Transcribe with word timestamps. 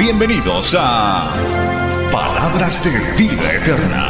Bienvenidos 0.00 0.74
a 0.78 1.30
Palabras 2.10 2.82
de 2.82 2.90
Vida 3.22 3.52
Eterna. 3.52 4.08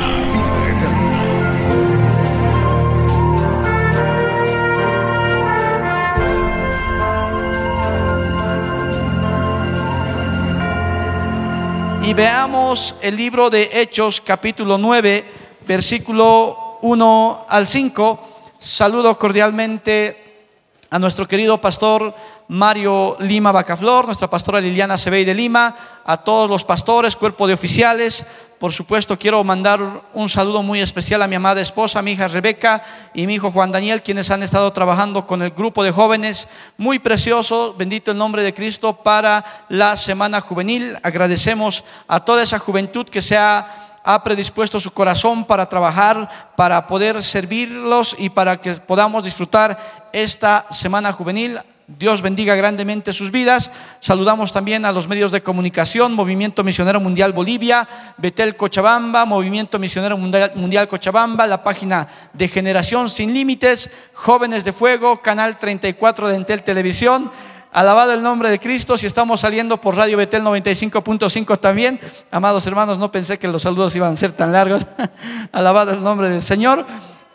Y 12.04 12.14
veamos 12.14 12.94
el 13.02 13.16
libro 13.16 13.50
de 13.50 13.68
Hechos 13.72 14.20
capítulo 14.20 14.78
9, 14.78 15.24
versículo 15.66 16.78
1 16.82 17.46
al 17.48 17.66
5. 17.66 18.28
Saludo 18.60 19.18
cordialmente 19.18 20.46
a 20.88 21.00
nuestro 21.00 21.26
querido 21.26 21.60
pastor 21.60 22.14
Mario 22.50 23.16
Lima 23.20 23.52
Bacaflor, 23.52 24.06
nuestra 24.06 24.28
pastora 24.28 24.60
Liliana 24.60 24.98
Sebey 24.98 25.24
de 25.24 25.34
Lima, 25.34 25.72
a 26.04 26.16
todos 26.16 26.50
los 26.50 26.64
pastores, 26.64 27.14
cuerpo 27.14 27.46
de 27.46 27.54
oficiales. 27.54 28.26
Por 28.58 28.72
supuesto, 28.72 29.16
quiero 29.16 29.44
mandar 29.44 29.80
un 30.14 30.28
saludo 30.28 30.60
muy 30.60 30.80
especial 30.80 31.22
a 31.22 31.28
mi 31.28 31.36
amada 31.36 31.60
esposa, 31.60 32.02
mi 32.02 32.10
hija 32.10 32.26
Rebeca 32.26 32.82
y 33.14 33.28
mi 33.28 33.34
hijo 33.34 33.52
Juan 33.52 33.70
Daniel, 33.70 34.02
quienes 34.02 34.32
han 34.32 34.42
estado 34.42 34.72
trabajando 34.72 35.28
con 35.28 35.42
el 35.42 35.50
grupo 35.50 35.84
de 35.84 35.92
jóvenes 35.92 36.48
muy 36.76 36.98
precioso, 36.98 37.72
bendito 37.78 38.10
el 38.10 38.18
nombre 38.18 38.42
de 38.42 38.52
Cristo, 38.52 38.94
para 38.94 39.44
la 39.68 39.94
Semana 39.94 40.40
Juvenil. 40.40 40.98
Agradecemos 41.04 41.84
a 42.08 42.18
toda 42.18 42.42
esa 42.42 42.58
juventud 42.58 43.06
que 43.08 43.22
se 43.22 43.38
ha, 43.38 44.00
ha 44.02 44.24
predispuesto 44.24 44.80
su 44.80 44.90
corazón 44.90 45.44
para 45.44 45.68
trabajar, 45.68 46.50
para 46.56 46.84
poder 46.88 47.22
servirlos 47.22 48.16
y 48.18 48.28
para 48.28 48.60
que 48.60 48.74
podamos 48.74 49.22
disfrutar 49.22 50.10
esta 50.12 50.66
Semana 50.70 51.12
Juvenil. 51.12 51.60
Dios 51.98 52.22
bendiga 52.22 52.54
grandemente 52.54 53.12
sus 53.12 53.30
vidas. 53.30 53.70
Saludamos 53.98 54.52
también 54.52 54.84
a 54.84 54.92
los 54.92 55.08
medios 55.08 55.32
de 55.32 55.42
comunicación, 55.42 56.12
Movimiento 56.12 56.62
Misionero 56.62 57.00
Mundial 57.00 57.32
Bolivia, 57.32 57.88
Betel 58.16 58.54
Cochabamba, 58.56 59.24
Movimiento 59.24 59.78
Misionero 59.78 60.16
Mundial, 60.16 60.88
Cochabamba, 60.88 61.46
la 61.46 61.64
página 61.64 62.06
de 62.32 62.46
Generación 62.46 63.10
Sin 63.10 63.34
Límites, 63.34 63.90
Jóvenes 64.14 64.64
de 64.64 64.72
Fuego, 64.72 65.20
Canal 65.20 65.58
34 65.58 66.28
de 66.28 66.36
Entel 66.36 66.62
Televisión. 66.62 67.32
Alabado 67.72 68.12
el 68.12 68.22
nombre 68.22 68.50
de 68.50 68.60
Cristo, 68.60 68.96
si 68.96 69.06
estamos 69.06 69.40
saliendo 69.40 69.80
por 69.80 69.96
Radio 69.96 70.16
Betel 70.16 70.42
95.5 70.42 71.58
también. 71.58 72.00
Amados 72.30 72.66
hermanos, 72.66 72.98
no 72.98 73.10
pensé 73.10 73.38
que 73.38 73.48
los 73.48 73.62
saludos 73.62 73.94
iban 73.96 74.12
a 74.12 74.16
ser 74.16 74.32
tan 74.32 74.52
largos. 74.52 74.86
Alabado 75.52 75.92
el 75.92 76.02
nombre 76.02 76.30
del 76.30 76.42
Señor. 76.42 76.86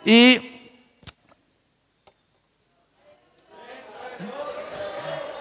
Y 0.04 0.55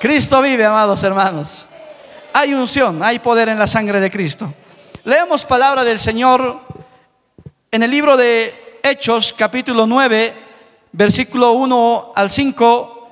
Cristo 0.05 0.39
vive, 0.39 0.63
amados 0.63 1.01
hermanos. 1.01 1.67
Hay 2.31 2.53
unción, 2.53 3.01
hay 3.01 3.17
poder 3.17 3.49
en 3.49 3.57
la 3.57 3.65
sangre 3.65 3.99
de 3.99 4.11
Cristo. 4.11 4.53
Leemos 5.03 5.43
palabra 5.45 5.83
del 5.83 5.97
Señor 5.97 6.61
en 7.71 7.81
el 7.81 7.89
libro 7.89 8.15
de 8.15 8.79
Hechos, 8.83 9.33
capítulo 9.35 9.87
9, 9.87 10.31
versículo 10.91 11.53
1 11.53 12.11
al 12.15 12.29
5. 12.29 13.09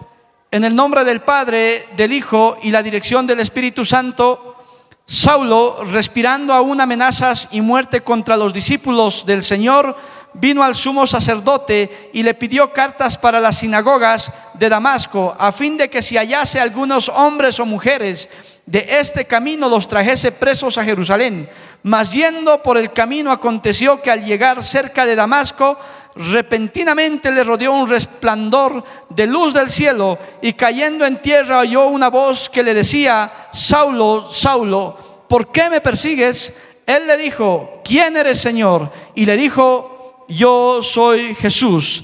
En 0.51 0.63
el 0.65 0.75
nombre 0.75 1.03
del 1.03 1.21
Padre, 1.21 1.87
del 1.95 2.13
Hijo 2.13 2.57
y 2.61 2.69
la 2.69 2.83
dirección 2.83 3.25
del 3.25 3.39
Espíritu 3.39 3.83
Santo, 3.83 4.55
Saulo, 5.03 5.83
respirando 5.85 6.53
aún 6.53 6.79
amenazas 6.79 7.47
y 7.49 7.61
muerte 7.61 8.01
contra 8.01 8.37
los 8.37 8.53
discípulos 8.53 9.25
del 9.25 9.41
Señor, 9.41 9.97
vino 10.33 10.63
al 10.63 10.75
sumo 10.75 11.05
sacerdote 11.05 12.09
y 12.13 12.23
le 12.23 12.33
pidió 12.33 12.71
cartas 12.73 13.17
para 13.17 13.39
las 13.39 13.57
sinagogas 13.57 14.31
de 14.53 14.69
Damasco, 14.69 15.35
a 15.37 15.51
fin 15.51 15.77
de 15.77 15.89
que 15.89 16.01
si 16.01 16.17
hallase 16.17 16.59
algunos 16.59 17.09
hombres 17.09 17.59
o 17.59 17.65
mujeres 17.65 18.29
de 18.65 18.85
este 18.99 19.25
camino 19.25 19.67
los 19.67 19.87
trajese 19.87 20.31
presos 20.31 20.77
a 20.77 20.83
Jerusalén. 20.83 21.49
Mas 21.83 22.13
yendo 22.13 22.63
por 22.63 22.77
el 22.77 22.93
camino 22.93 23.31
aconteció 23.31 24.01
que 24.01 24.09
al 24.09 24.23
llegar 24.23 24.63
cerca 24.63 25.05
de 25.05 25.15
Damasco, 25.15 25.77
repentinamente 26.15 27.31
le 27.31 27.43
rodeó 27.43 27.73
un 27.73 27.89
resplandor 27.89 28.83
de 29.09 29.27
luz 29.27 29.53
del 29.53 29.69
cielo 29.69 30.17
y 30.41 30.53
cayendo 30.53 31.05
en 31.05 31.21
tierra 31.21 31.59
oyó 31.59 31.87
una 31.87 32.09
voz 32.09 32.49
que 32.49 32.63
le 32.63 32.73
decía, 32.73 33.31
Saulo, 33.51 34.29
Saulo, 34.31 35.25
¿por 35.27 35.51
qué 35.51 35.69
me 35.69 35.81
persigues? 35.81 36.53
Él 36.85 37.07
le 37.07 37.17
dijo, 37.17 37.81
¿quién 37.83 38.15
eres 38.15 38.39
Señor? 38.39 38.91
Y 39.15 39.25
le 39.25 39.35
dijo, 39.37 39.92
yo 40.27 40.81
soy 40.81 41.35
Jesús, 41.35 42.03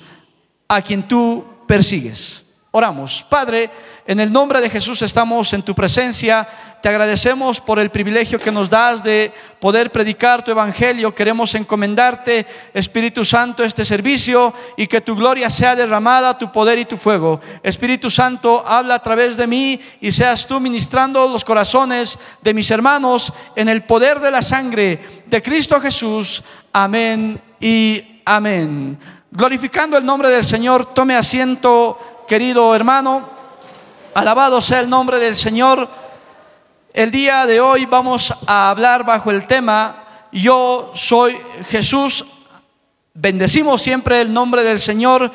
a 0.68 0.82
quien 0.82 1.08
tú 1.08 1.44
persigues. 1.68 2.46
Oramos, 2.72 3.26
Padre, 3.28 3.72
en 4.06 4.20
el 4.20 4.32
nombre 4.32 4.62
de 4.62 4.70
Jesús 4.70 5.02
estamos 5.02 5.54
en 5.54 5.64
tu 5.64 5.74
presencia. 5.74 6.48
Te 6.84 6.90
agradecemos 6.90 7.60
por 7.60 7.80
el 7.80 7.90
privilegio 7.90 8.40
que 8.40 8.52
nos 8.52 8.70
das 8.70 9.02
de 9.02 9.34
poder 9.60 9.92
predicar 9.92 10.44
tu 10.44 10.52
evangelio. 10.52 11.16
Queremos 11.16 11.56
encomendarte, 11.56 12.46
Espíritu 12.76 13.26
Santo, 13.26 13.64
este 13.64 13.84
servicio 13.84 14.54
y 14.78 14.86
que 14.86 15.02
tu 15.02 15.16
gloria 15.16 15.50
sea 15.50 15.76
derramada, 15.76 16.38
tu 16.38 16.52
poder 16.52 16.78
y 16.78 16.86
tu 16.86 16.96
fuego. 16.96 17.42
Espíritu 17.64 18.12
Santo, 18.12 18.64
habla 18.68 18.96
a 18.96 19.04
través 19.04 19.36
de 19.36 19.48
mí 19.48 19.82
y 20.00 20.12
seas 20.12 20.46
tú 20.46 20.60
ministrando 20.60 21.28
los 21.28 21.44
corazones 21.44 22.20
de 22.44 22.54
mis 22.54 22.70
hermanos 22.70 23.34
en 23.56 23.68
el 23.68 23.82
poder 23.82 24.20
de 24.20 24.30
la 24.30 24.44
sangre 24.44 25.24
de 25.26 25.42
Cristo 25.42 25.82
Jesús. 25.82 26.44
Amén 26.72 27.49
y 27.60 28.22
amén. 28.26 28.98
Glorificando 29.32 29.98
el 29.98 30.06
nombre 30.06 30.30
del 30.30 30.44
Señor, 30.44 30.94
tome 30.94 31.16
asiento, 31.16 32.26
querido 32.28 32.74
hermano. 32.76 33.28
Alabado 34.14 34.62
sea 34.62 34.80
el 34.80 34.90
nombre 34.90 35.20
del 35.20 35.36
Señor. 35.36 35.88
El 36.94 37.12
día 37.12 37.46
de 37.46 37.62
hoy 37.62 37.86
vamos 37.86 38.34
a 38.48 38.70
hablar 38.70 39.06
bajo 39.06 39.30
el 39.32 39.46
tema 39.46 40.28
Yo 40.32 40.92
soy 40.96 41.38
Jesús. 41.70 42.26
Bendecimos 43.14 43.82
siempre 43.82 44.22
el 44.22 44.34
nombre 44.34 44.64
del 44.64 44.80
Señor. 44.80 45.32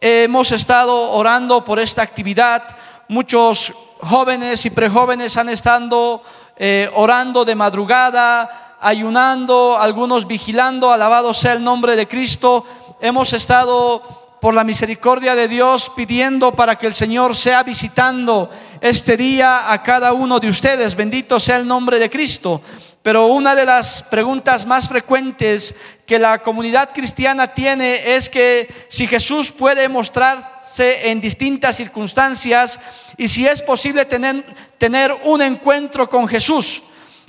Hemos 0.00 0.52
estado 0.52 1.12
orando 1.12 1.64
por 1.64 1.78
esta 1.78 2.02
actividad. 2.02 2.64
Muchos 3.08 3.72
jóvenes 4.00 4.66
y 4.66 4.70
prejóvenes 4.70 5.36
han 5.36 5.48
estado 5.48 6.22
eh, 6.56 6.90
orando 6.94 7.44
de 7.44 7.54
madrugada, 7.54 8.71
ayunando, 8.82 9.78
algunos 9.78 10.26
vigilando. 10.26 10.90
Alabado 10.90 11.32
sea 11.32 11.54
el 11.54 11.64
nombre 11.64 11.96
de 11.96 12.08
Cristo. 12.08 12.66
Hemos 13.00 13.32
estado 13.32 14.02
por 14.40 14.54
la 14.54 14.64
misericordia 14.64 15.36
de 15.36 15.46
Dios 15.46 15.90
pidiendo 15.94 16.54
para 16.54 16.76
que 16.76 16.88
el 16.88 16.94
Señor 16.94 17.36
sea 17.36 17.62
visitando 17.62 18.50
este 18.80 19.16
día 19.16 19.72
a 19.72 19.82
cada 19.82 20.12
uno 20.12 20.40
de 20.40 20.48
ustedes. 20.48 20.96
Bendito 20.96 21.38
sea 21.38 21.56
el 21.56 21.66
nombre 21.66 21.98
de 22.00 22.10
Cristo. 22.10 22.60
Pero 23.02 23.26
una 23.26 23.54
de 23.54 23.64
las 23.64 24.02
preguntas 24.04 24.66
más 24.66 24.88
frecuentes 24.88 25.74
que 26.06 26.18
la 26.18 26.38
comunidad 26.38 26.90
cristiana 26.92 27.54
tiene 27.54 28.14
es 28.14 28.28
que 28.28 28.86
si 28.88 29.06
Jesús 29.06 29.50
puede 29.50 29.88
mostrarse 29.88 31.10
en 31.10 31.20
distintas 31.20 31.76
circunstancias 31.76 32.78
y 33.16 33.28
si 33.28 33.46
es 33.46 33.62
posible 33.62 34.04
tener, 34.04 34.44
tener 34.78 35.12
un 35.24 35.42
encuentro 35.42 36.08
con 36.08 36.28
Jesús. 36.28 36.82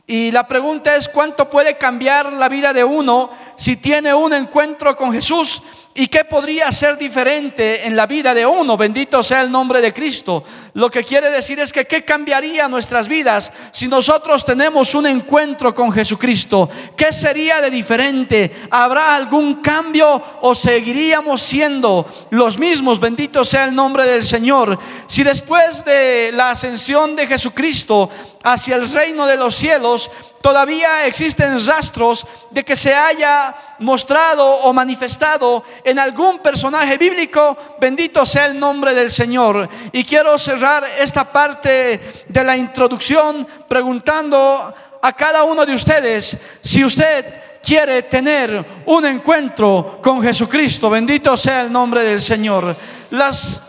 Y 0.05 0.31
la 0.31 0.47
pregunta 0.47 0.95
es 0.95 1.07
cuánto 1.07 1.49
puede 1.49 1.77
cambiar 1.77 2.33
la 2.33 2.49
vida 2.49 2.73
de 2.73 2.83
uno 2.83 3.29
si 3.55 3.77
tiene 3.77 4.13
un 4.13 4.33
encuentro 4.33 4.95
con 4.95 5.13
Jesús 5.13 5.61
¿Y 5.95 6.07
qué 6.07 6.25
podría 6.25 6.71
ser 6.71 6.97
diferente 6.97 7.85
en 7.85 7.95
la 7.95 8.07
vida 8.07 8.33
de 8.33 8.47
uno? 8.47 8.75
Bendito 8.75 9.21
sea 9.21 9.41
el 9.41 9.51
nombre 9.51 9.79
de 9.79 9.93
Cristo. 9.93 10.43
Lo 10.73 10.89
que 10.89 11.03
quiere 11.03 11.29
decir 11.29 11.59
es 11.59 11.71
que 11.71 11.85
qué 11.85 12.03
cambiaría 12.03 12.67
nuestras 12.67 13.07
vidas 13.07 13.51
si 13.71 13.87
nosotros 13.87 14.43
tenemos 14.43 14.95
un 14.95 15.05
encuentro 15.05 15.71
con 15.71 15.91
Jesucristo. 15.91 16.67
¿Qué 16.97 17.13
sería 17.13 17.61
de 17.61 17.69
diferente? 17.69 18.51
¿Habrá 18.71 19.15
algún 19.15 19.61
cambio 19.61 20.19
o 20.41 20.55
seguiríamos 20.55 21.43
siendo 21.43 22.07
los 22.31 22.57
mismos? 22.57 22.99
Bendito 22.99 23.45
sea 23.45 23.65
el 23.65 23.75
nombre 23.75 24.07
del 24.07 24.23
Señor. 24.23 24.79
Si 25.05 25.21
después 25.21 25.85
de 25.85 26.31
la 26.33 26.51
ascensión 26.51 27.15
de 27.15 27.27
Jesucristo 27.27 28.09
hacia 28.43 28.77
el 28.77 28.91
reino 28.91 29.27
de 29.27 29.37
los 29.37 29.55
cielos, 29.55 30.09
todavía 30.41 31.05
existen 31.05 31.63
rastros 31.65 32.25
de 32.49 32.65
que 32.65 32.75
se 32.75 32.95
haya 32.95 33.55
mostrado 33.83 34.45
o 34.45 34.73
manifestado 34.73 35.63
en 35.83 35.99
algún 35.99 36.39
personaje 36.39 36.97
bíblico, 36.97 37.57
bendito 37.79 38.25
sea 38.25 38.47
el 38.47 38.59
nombre 38.59 38.93
del 38.93 39.11
Señor. 39.11 39.69
Y 39.91 40.03
quiero 40.03 40.37
cerrar 40.37 40.85
esta 40.97 41.25
parte 41.25 42.25
de 42.27 42.43
la 42.43 42.57
introducción 42.57 43.45
preguntando 43.67 44.73
a 45.01 45.13
cada 45.13 45.43
uno 45.43 45.65
de 45.65 45.73
ustedes 45.73 46.37
si 46.61 46.83
usted 46.83 47.25
quiere 47.61 48.03
tener 48.03 48.83
un 48.85 49.05
encuentro 49.05 49.99
con 50.01 50.21
Jesucristo. 50.21 50.89
Bendito 50.89 51.37
sea 51.37 51.61
el 51.61 51.71
nombre 51.71 52.03
del 52.03 52.21
Señor. 52.21 52.75
Las 53.11 53.61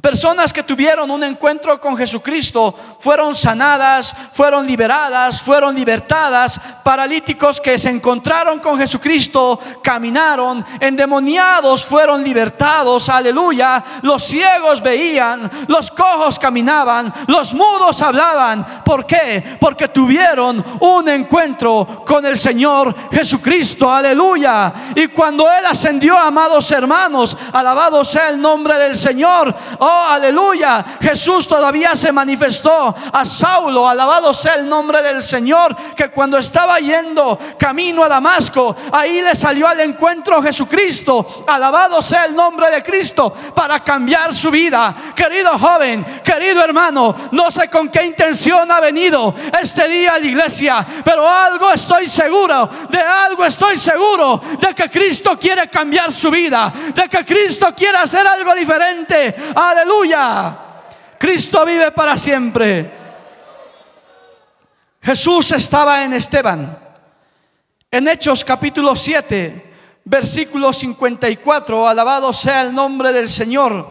Personas 0.00 0.52
que 0.52 0.62
tuvieron 0.62 1.10
un 1.10 1.24
encuentro 1.24 1.80
con 1.80 1.96
Jesucristo 1.96 2.74
fueron 3.00 3.34
sanadas, 3.34 4.14
fueron 4.34 4.66
liberadas, 4.66 5.42
fueron 5.42 5.74
libertadas. 5.74 6.60
Paralíticos 6.84 7.58
que 7.60 7.78
se 7.78 7.88
encontraron 7.88 8.58
con 8.58 8.78
Jesucristo 8.78 9.58
caminaron, 9.82 10.64
endemoniados 10.80 11.86
fueron 11.86 12.22
libertados, 12.22 13.08
aleluya. 13.08 13.82
Los 14.02 14.24
ciegos 14.24 14.82
veían, 14.82 15.50
los 15.66 15.90
cojos 15.90 16.38
caminaban, 16.38 17.12
los 17.26 17.54
mudos 17.54 18.02
hablaban. 18.02 18.84
¿Por 18.84 19.06
qué? 19.06 19.56
Porque 19.58 19.88
tuvieron 19.88 20.62
un 20.78 21.08
encuentro 21.08 22.04
con 22.06 22.26
el 22.26 22.36
Señor 22.36 22.94
Jesucristo, 23.10 23.90
aleluya. 23.90 24.72
Y 24.94 25.08
cuando 25.08 25.50
Él 25.50 25.64
ascendió, 25.64 26.18
amados 26.18 26.70
hermanos, 26.70 27.36
alabado 27.50 28.04
sea 28.04 28.28
el 28.28 28.38
nombre 28.38 28.78
del 28.78 28.94
Señor. 28.94 29.54
Oh, 29.88 30.06
aleluya. 30.08 30.84
Jesús 31.00 31.46
todavía 31.46 31.94
se 31.94 32.10
manifestó 32.10 32.92
a 33.12 33.24
Saulo, 33.24 33.88
alabado 33.88 34.34
sea 34.34 34.56
el 34.56 34.68
nombre 34.68 35.00
del 35.00 35.22
Señor, 35.22 35.76
que 35.94 36.08
cuando 36.08 36.38
estaba 36.38 36.80
yendo 36.80 37.38
camino 37.56 38.02
a 38.02 38.08
Damasco, 38.08 38.74
ahí 38.90 39.22
le 39.22 39.36
salió 39.36 39.68
al 39.68 39.78
encuentro 39.78 40.42
Jesucristo, 40.42 41.44
alabado 41.46 42.02
sea 42.02 42.24
el 42.24 42.34
nombre 42.34 42.68
de 42.68 42.82
Cristo, 42.82 43.32
para 43.54 43.78
cambiar 43.84 44.34
su 44.34 44.50
vida. 44.50 44.92
Querido 45.14 45.56
joven, 45.56 46.04
querido 46.24 46.64
hermano, 46.64 47.14
no 47.30 47.48
sé 47.52 47.70
con 47.70 47.88
qué 47.88 48.06
intención 48.06 48.68
ha 48.72 48.80
venido 48.80 49.36
este 49.62 49.86
día 49.86 50.14
a 50.14 50.18
la 50.18 50.26
iglesia, 50.26 50.86
pero 51.04 51.28
algo 51.28 51.70
estoy 51.70 52.08
seguro, 52.08 52.68
de 52.88 52.98
algo 52.98 53.44
estoy 53.44 53.76
seguro, 53.76 54.40
de 54.58 54.74
que 54.74 54.90
Cristo 54.90 55.38
quiere 55.38 55.70
cambiar 55.70 56.12
su 56.12 56.28
vida, 56.28 56.72
de 56.92 57.08
que 57.08 57.24
Cristo 57.24 57.72
quiere 57.76 57.98
hacer 57.98 58.26
algo 58.26 58.52
diferente. 58.52 59.36
Aleluya. 59.76 60.56
Cristo 61.18 61.62
vive 61.66 61.92
para 61.92 62.16
siempre. 62.16 62.90
Jesús 65.02 65.52
estaba 65.52 66.02
en 66.02 66.14
Esteban. 66.14 66.78
En 67.90 68.08
Hechos 68.08 68.42
capítulo 68.42 68.96
7, 68.96 69.74
versículo 70.02 70.72
54, 70.72 71.86
alabado 71.86 72.32
sea 72.32 72.62
el 72.62 72.72
nombre 72.72 73.12
del 73.12 73.28
Señor. 73.28 73.90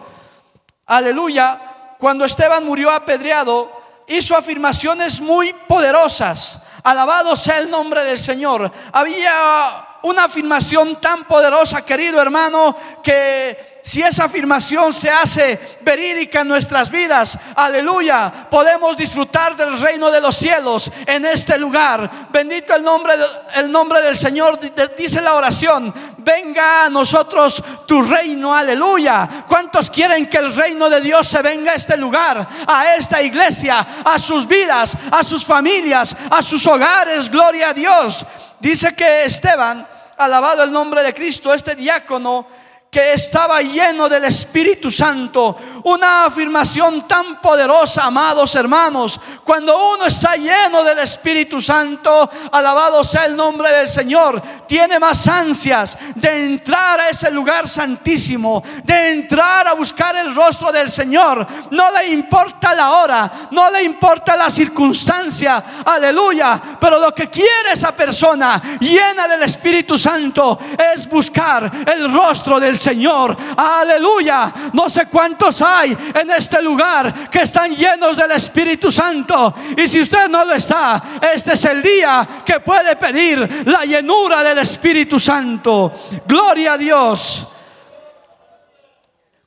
Aleluya. 0.88 1.94
Cuando 2.00 2.26
Esteban 2.26 2.66
murió 2.66 2.90
apedreado, 2.90 3.72
hizo 4.08 4.36
afirmaciones 4.36 5.22
muy 5.22 5.54
poderosas. 5.54 6.60
Alabado 6.84 7.36
sea 7.36 7.60
el 7.60 7.70
nombre 7.70 8.04
del 8.04 8.18
Señor. 8.18 8.72
Había 8.92 10.00
una 10.02 10.24
afirmación 10.24 11.00
tan 11.00 11.26
poderosa, 11.26 11.86
querido 11.86 12.20
hermano, 12.20 12.76
que 13.04 13.75
si 13.86 14.02
esa 14.02 14.24
afirmación 14.24 14.92
se 14.92 15.12
hace 15.12 15.78
verídica 15.82 16.42
en 16.42 16.48
nuestras 16.48 16.90
vidas, 16.90 17.38
aleluya, 17.56 18.48
podemos 18.50 18.98
disfrutar 18.98 19.56
del 19.56 19.80
reino 19.80 20.10
de 20.10 20.20
los 20.20 20.36
cielos 20.36 20.92
en 21.06 21.24
este 21.24 21.56
lugar. 21.60 22.10
Bendito 22.32 22.74
el 22.74 22.84
nombre, 22.84 23.14
el 23.54 23.72
nombre 23.72 24.02
del 24.02 24.18
Señor, 24.18 24.60
dice 24.98 25.22
la 25.22 25.36
oración, 25.36 25.94
venga 26.18 26.86
a 26.86 26.90
nosotros 26.90 27.64
tu 27.86 28.02
reino, 28.02 28.56
aleluya. 28.56 29.46
¿Cuántos 29.48 29.92
quieren 29.92 30.28
que 30.28 30.38
el 30.38 30.56
reino 30.56 30.90
de 30.90 31.02
Dios 31.02 31.28
se 31.28 31.44
venga 31.44 31.74
a 31.74 31.76
este 31.76 31.96
lugar, 31.96 32.48
a 32.66 32.96
esta 32.96 33.22
iglesia, 33.22 33.86
a 34.04 34.18
sus 34.18 34.48
vidas, 34.48 34.98
a 35.12 35.24
sus 35.24 35.46
familias, 35.46 36.18
a 36.32 36.42
sus 36.42 36.66
hogares? 36.66 37.30
Gloria 37.30 37.70
a 37.70 37.74
Dios. 37.74 38.26
Dice 38.60 38.96
que 38.96 39.26
Esteban, 39.26 39.88
alabado 40.18 40.64
el 40.64 40.72
nombre 40.72 41.04
de 41.04 41.14
Cristo, 41.14 41.54
este 41.54 41.76
diácono, 41.76 42.48
que 42.96 43.12
estaba 43.12 43.62
lleno 43.62 44.08
del 44.08 44.24
Espíritu 44.24 44.90
Santo. 44.90 45.58
Una 45.84 46.28
afirmación 46.28 47.06
tan 47.06 47.42
poderosa, 47.42 48.06
amados 48.06 48.56
hermanos. 48.56 49.20
Cuando 49.44 49.96
uno 49.96 50.06
está 50.06 50.38
lleno 50.38 50.82
del 50.82 51.00
Espíritu 51.00 51.60
Santo, 51.60 52.30
alabado 52.54 53.04
sea 53.04 53.26
el 53.26 53.36
nombre 53.36 53.70
del 53.70 53.90
Señor, 53.90 54.42
tiene 54.66 54.98
más 54.98 55.28
ansias 55.28 55.98
de 56.16 56.46
entrar 56.46 57.02
a 57.02 57.10
ese 57.10 57.30
lugar 57.32 57.68
santísimo, 57.68 58.64
de 58.86 59.12
entrar 59.12 59.68
a 59.68 59.74
buscar 59.74 60.16
el 60.16 60.34
rostro 60.34 60.72
del 60.72 60.88
Señor. 60.88 61.46
No 61.72 61.92
le 61.92 62.08
importa 62.08 62.74
la 62.74 62.92
hora, 62.92 63.32
no 63.52 63.70
le 63.72 63.84
importa 63.84 64.38
la 64.38 64.50
circunstancia, 64.50 65.84
aleluya. 65.84 66.62
Pero 66.80 66.98
lo 66.98 67.14
que 67.14 67.30
quiere 67.30 67.74
esa 67.74 67.94
persona 67.94 68.80
llena 68.80 69.28
del 69.28 69.44
Espíritu 69.44 69.98
Santo 69.98 70.58
es 70.94 71.10
buscar 71.10 71.70
el 71.94 72.10
rostro 72.10 72.58
del 72.58 72.78
Señor. 72.78 72.85
Señor. 72.86 73.36
Aleluya. 73.58 74.54
No 74.74 74.88
sé 74.90 75.08
cuántos 75.08 75.60
hay 75.62 75.98
en 76.14 76.30
este 76.30 76.62
lugar 76.62 77.30
que 77.32 77.42
están 77.42 77.76
llenos 77.76 78.16
del 78.16 78.32
Espíritu 78.32 78.92
Santo. 78.92 79.54
Y 79.76 79.88
si 79.88 80.02
usted 80.02 80.28
no 80.30 80.46
lo 80.46 80.54
está, 80.54 81.02
este 81.34 81.54
es 81.54 81.66
el 81.66 81.82
día 81.82 82.28
que 82.46 82.60
puede 82.60 82.96
pedir 82.96 83.66
la 83.66 83.86
llenura 83.86 84.44
del 84.44 84.60
Espíritu 84.60 85.20
Santo. 85.20 85.92
Gloria 86.28 86.74
a 86.74 86.78
Dios. 86.78 87.48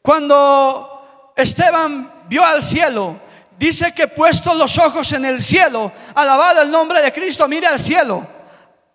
Cuando 0.03 1.33
Esteban 1.37 2.11
vio 2.29 2.45
al 2.45 2.63
cielo, 2.63 3.21
dice 3.57 3.95
que 3.95 4.09
puesto 4.09 4.53
los 4.55 4.77
ojos 4.79 5.13
en 5.13 5.25
el 5.25 5.41
cielo, 5.41 5.93
alabado 6.15 6.63
el 6.63 6.71
nombre 6.71 7.01
de 7.03 7.13
Cristo, 7.13 7.47
mire 7.47 7.69
al 7.69 7.79
cielo 7.79 8.38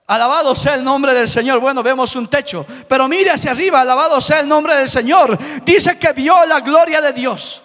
Alabado 0.08 0.54
sea 0.54 0.76
el 0.76 0.84
nombre 0.84 1.14
del 1.14 1.28
Señor. 1.28 1.60
Bueno, 1.60 1.82
vemos 1.82 2.16
un 2.16 2.28
techo, 2.28 2.66
pero 2.88 3.08
mire 3.08 3.32
hacia 3.32 3.52
arriba, 3.52 3.82
alabado 3.82 4.20
sea 4.20 4.42
el 4.42 4.48
nombre 4.48 4.76
del 4.76 4.90
Señor. 4.90 5.38
Dice 5.64 5.98
que 5.98 6.12
vio 6.12 6.46
la 6.46 6.60
gloria 6.60 7.02
de 7.02 7.14
Dios. 7.14 7.62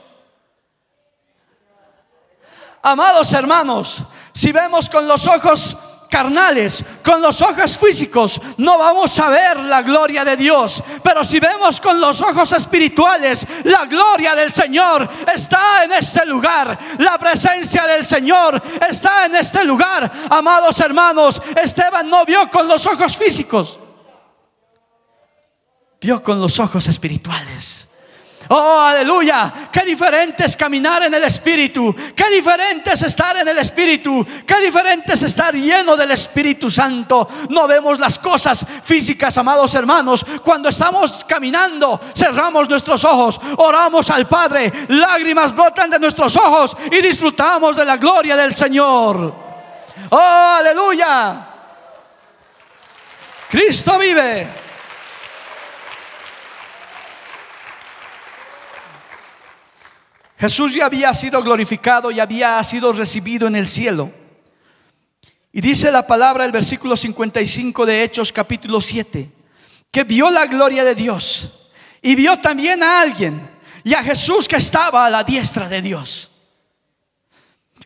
Amados 2.81 3.33
hermanos, 3.33 4.05
si 4.33 4.53
vemos 4.53 4.89
con 4.89 5.09
los 5.09 5.27
ojos 5.27 5.77
carnales, 6.19 6.85
con 7.05 7.23
los 7.23 7.41
ojos 7.43 7.79
físicos, 7.79 8.41
no 8.57 8.77
vamos 8.77 9.17
a 9.21 9.29
ver 9.29 9.59
la 9.59 9.83
gloria 9.83 10.25
de 10.25 10.37
Dios. 10.37 10.83
Pero 11.01 11.23
si 11.23 11.39
vemos 11.39 11.81
con 11.81 12.01
los 12.01 12.21
ojos 12.23 12.53
espirituales, 12.53 13.47
la 13.63 13.87
gloria 13.87 14.35
del 14.35 14.51
Señor 14.51 15.09
está 15.33 15.85
en 15.85 15.93
este 15.93 16.27
lugar. 16.27 16.77
La 16.99 17.19
presencia 17.19 17.87
del 17.87 18.05
Señor 18.05 18.61
está 18.89 19.27
en 19.27 19.37
este 19.37 19.65
lugar. 19.65 20.11
Amados 20.29 20.81
hermanos, 20.81 21.41
Esteban 21.63 22.11
no 22.11 22.25
vio 22.25 22.51
con 22.51 22.67
los 22.67 22.85
ojos 22.87 23.17
físicos, 23.17 23.79
vio 26.01 26.21
con 26.21 26.41
los 26.41 26.59
ojos 26.59 26.89
espirituales. 26.89 27.88
Oh, 28.51 28.81
aleluya. 28.81 29.69
Qué 29.71 29.83
diferente 29.85 30.45
es 30.45 30.57
caminar 30.57 31.03
en 31.03 31.13
el 31.13 31.25
Espíritu. 31.25 31.95
Qué 32.15 32.31
diferente 32.31 32.93
es 32.93 33.03
estar 33.03 33.37
en 33.37 33.49
el 33.49 33.59
Espíritu. 33.59 34.25
Qué 34.47 34.61
diferente 34.61 35.13
es 35.13 35.23
estar 35.23 35.55
lleno 35.55 35.97
del 35.97 36.13
Espíritu 36.13 36.71
Santo. 36.71 37.29
No 37.51 37.67
vemos 37.67 37.99
las 37.99 38.19
cosas 38.19 38.65
físicas, 38.83 39.37
amados 39.37 39.75
hermanos. 39.75 40.25
Cuando 40.43 40.69
estamos 40.69 41.25
caminando, 41.25 42.01
cerramos 42.15 42.69
nuestros 42.69 43.05
ojos, 43.05 43.41
oramos 43.59 44.09
al 44.11 44.27
Padre, 44.27 44.73
lágrimas 44.89 45.55
brotan 45.55 45.91
de 45.91 45.99
nuestros 45.99 46.37
ojos 46.37 46.77
y 46.91 47.03
disfrutamos 47.03 47.77
de 47.77 47.85
la 47.85 47.97
gloria 47.97 48.37
del 48.37 48.55
Señor. 48.55 49.35
Oh, 50.11 50.57
aleluya. 50.59 51.47
Cristo 53.51 53.99
vive. 53.99 54.68
Jesús 60.39 60.75
ya 60.75 60.87
había 60.87 61.13
sido 61.15 61.43
glorificado 61.43 62.13
y 62.13 62.21
había 62.21 62.63
sido 62.63 62.93
recibido 62.93 63.49
en 63.49 63.57
el 63.57 63.67
cielo. 63.67 64.13
Y 65.53 65.61
dice 65.61 65.91
la 65.91 66.07
palabra, 66.07 66.45
el 66.45 66.53
versículo 66.53 66.97
55 66.97 67.85
de 67.85 68.05
Hechos 68.05 68.33
capítulo 68.33 68.81
7, 68.81 69.33
que 69.91 70.05
vio 70.05 70.31
la 70.31 70.47
gloria 70.47 70.85
de 70.85 70.95
Dios 70.95 71.71
y 72.01 72.15
vio 72.15 72.39
también 72.39 72.85
a 72.85 73.01
alguien 73.01 73.51
y 73.83 73.95
a 73.95 74.03
Jesús 74.05 74.47
que 74.47 74.57
estaba 74.57 75.07
a 75.07 75.11
la 75.11 75.25
diestra 75.25 75.69
de 75.69 75.83
Dios. 75.83 76.31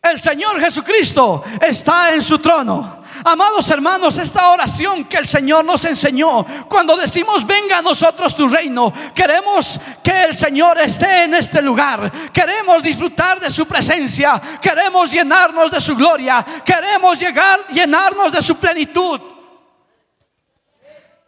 El 0.03 0.19
Señor 0.19 0.61
Jesucristo 0.61 1.45
está 1.61 2.13
en 2.13 2.21
su 2.21 2.39
trono. 2.41 3.03
Amados 3.25 3.71
hermanos, 3.71 4.19
esta 4.19 4.51
oración 4.51 5.05
que 5.05 5.19
el 5.19 5.27
Señor 5.27 5.65
nos 5.65 5.85
enseñó, 5.85 6.45
cuando 6.69 6.97
decimos 6.97 7.47
venga 7.47 7.79
a 7.79 7.83
nosotros 7.83 8.35
tu 8.35 8.49
reino, 8.49 8.93
queremos 9.15 9.81
que 10.03 10.25
el 10.25 10.35
Señor 10.37 10.79
esté 10.81 11.25
en 11.25 11.35
este 11.35 11.63
lugar, 11.63 12.11
queremos 12.33 12.83
disfrutar 12.83 13.39
de 13.39 13.49
su 13.49 13.65
presencia, 13.67 14.43
queremos 14.61 15.13
llenarnos 15.13 15.71
de 15.71 15.81
su 15.81 15.95
gloria, 15.95 16.45
queremos 16.65 17.21
llegar, 17.21 17.67
llenarnos 17.69 18.33
de 18.33 18.43
su 18.43 18.57
plenitud. 18.57 19.21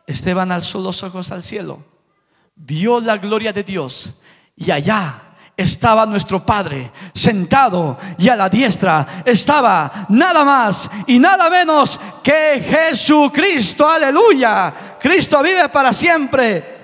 Esteban 0.04 0.50
alzó 0.50 0.80
los 0.80 1.02
ojos 1.04 1.30
al 1.30 1.42
cielo 1.42 1.94
vio 2.56 3.00
la 3.00 3.16
gloria 3.16 3.52
de 3.52 3.62
Dios 3.62 4.14
y 4.56 4.70
allá 4.70 5.33
estaba 5.56 6.04
nuestro 6.06 6.44
Padre 6.44 6.90
sentado 7.14 7.96
y 8.18 8.28
a 8.28 8.36
la 8.36 8.48
diestra 8.48 9.22
estaba 9.24 10.06
nada 10.08 10.44
más 10.44 10.90
y 11.06 11.18
nada 11.18 11.48
menos 11.48 12.00
que 12.22 12.60
Jesucristo. 12.60 13.88
Aleluya. 13.88 14.74
Cristo 15.00 15.42
vive 15.42 15.68
para 15.68 15.92
siempre. 15.92 16.74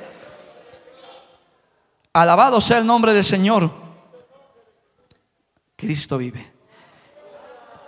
Alabado 2.12 2.60
sea 2.60 2.78
el 2.78 2.86
nombre 2.86 3.12
del 3.12 3.24
Señor. 3.24 3.70
Cristo 5.76 6.18
vive. 6.18 6.52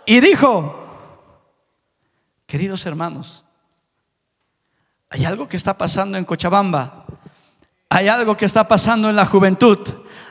Y 0.06 0.20
dijo, 0.20 0.84
queridos 2.46 2.84
hermanos, 2.86 3.44
hay 5.10 5.24
algo 5.24 5.46
que 5.46 5.56
está 5.56 5.76
pasando 5.76 6.16
en 6.16 6.24
Cochabamba. 6.24 7.04
Hay 7.90 8.08
algo 8.08 8.34
que 8.34 8.46
está 8.46 8.66
pasando 8.66 9.10
en 9.10 9.16
la 9.16 9.26
juventud. 9.26 9.78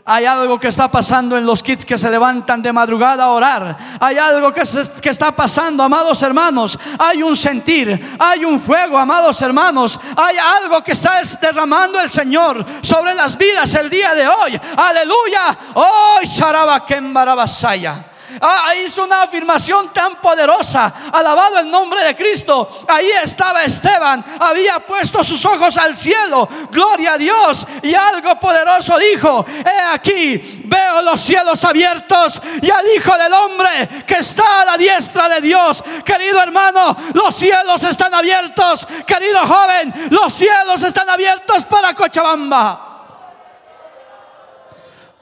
Hay 0.05 0.25
algo 0.25 0.59
que 0.59 0.69
está 0.69 0.89
pasando 0.89 1.37
en 1.37 1.45
los 1.45 1.61
kids 1.61 1.85
que 1.85 1.97
se 1.97 2.09
levantan 2.09 2.61
de 2.61 2.73
madrugada 2.73 3.25
a 3.25 3.29
orar. 3.29 3.77
Hay 3.99 4.17
algo 4.17 4.51
que, 4.51 4.63
que, 5.01 5.09
está 5.09 5.31
pasando, 5.31 5.83
amados 5.83 6.21
hermanos. 6.23 6.77
Hay 6.97 7.21
un 7.21 7.35
sentir, 7.35 8.15
hay 8.17 8.43
un 8.43 8.59
fuego, 8.59 8.97
amados 8.97 9.41
hermanos. 9.41 9.99
Hay 10.15 10.37
algo 10.37 10.83
que 10.83 10.93
está 10.93 11.21
derramando 11.39 11.99
el 11.99 12.09
Señor 12.09 12.65
sobre 12.81 13.13
las 13.13 13.37
vidas 13.37 13.73
el 13.75 13.89
día 13.89 14.15
de 14.15 14.27
hoy. 14.27 14.59
Aleluya. 14.75 15.57
Hoy, 15.75 16.25
oh, 16.25 17.13
Barabasaya. 17.13 18.10
Ah, 18.43 18.73
hizo 18.75 19.03
una 19.03 19.21
afirmación 19.21 19.93
tan 19.93 20.15
poderosa. 20.15 20.91
Alabado 21.13 21.59
el 21.59 21.69
nombre 21.69 22.03
de 22.03 22.15
Cristo. 22.15 22.67
Ahí 22.87 23.11
estaba 23.23 23.63
Esteban. 23.63 24.25
Había 24.39 24.79
puesto 24.79 25.23
sus 25.23 25.45
ojos 25.45 25.77
al 25.77 25.95
cielo. 25.95 26.49
Gloria 26.71 27.13
a 27.13 27.17
Dios. 27.19 27.67
Y 27.83 27.93
algo 27.93 28.39
poderoso 28.39 28.97
dijo. 28.97 29.45
He 29.47 29.93
aquí, 29.93 30.63
veo 30.65 31.03
los 31.03 31.21
cielos 31.21 31.63
abiertos 31.63 32.41
y 32.63 32.71
al 32.71 32.85
Hijo 32.95 33.15
del 33.15 33.31
Hombre 33.31 33.87
que 34.07 34.15
está 34.15 34.61
a 34.61 34.65
la 34.65 34.77
diestra 34.77 35.29
de 35.29 35.41
Dios. 35.41 35.83
Querido 36.03 36.41
hermano, 36.41 36.97
los 37.13 37.35
cielos 37.35 37.83
están 37.83 38.11
abiertos. 38.15 38.87
Querido 39.05 39.45
joven, 39.45 39.93
los 40.09 40.33
cielos 40.33 40.81
están 40.81 41.07
abiertos 41.07 41.63
para 41.65 41.93
Cochabamba. 41.93 42.87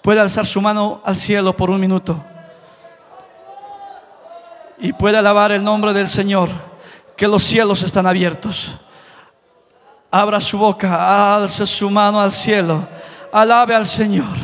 Puede 0.02 0.22
alzar 0.22 0.46
su 0.46 0.62
mano 0.62 1.02
al 1.04 1.18
cielo 1.18 1.52
por 1.52 1.70
un 1.70 1.82
minuto 1.82 2.29
y 4.80 4.94
puede 4.94 5.18
alabar 5.18 5.52
el 5.52 5.64
nombre 5.64 5.94
del 5.94 6.08
Señor, 6.08 6.50
que 7.18 7.28
los 7.28 7.44
cielos 7.44 7.84
están 7.84 8.08
abiertos. 8.08 8.76
Abra 10.10 10.40
su 10.40 10.58
boca, 10.58 11.36
alce 11.36 11.66
su 11.68 11.90
mano 11.90 12.20
al 12.20 12.32
cielo, 12.32 12.88
alabe 13.32 13.76
al 13.76 13.86
Señor. 13.86 14.36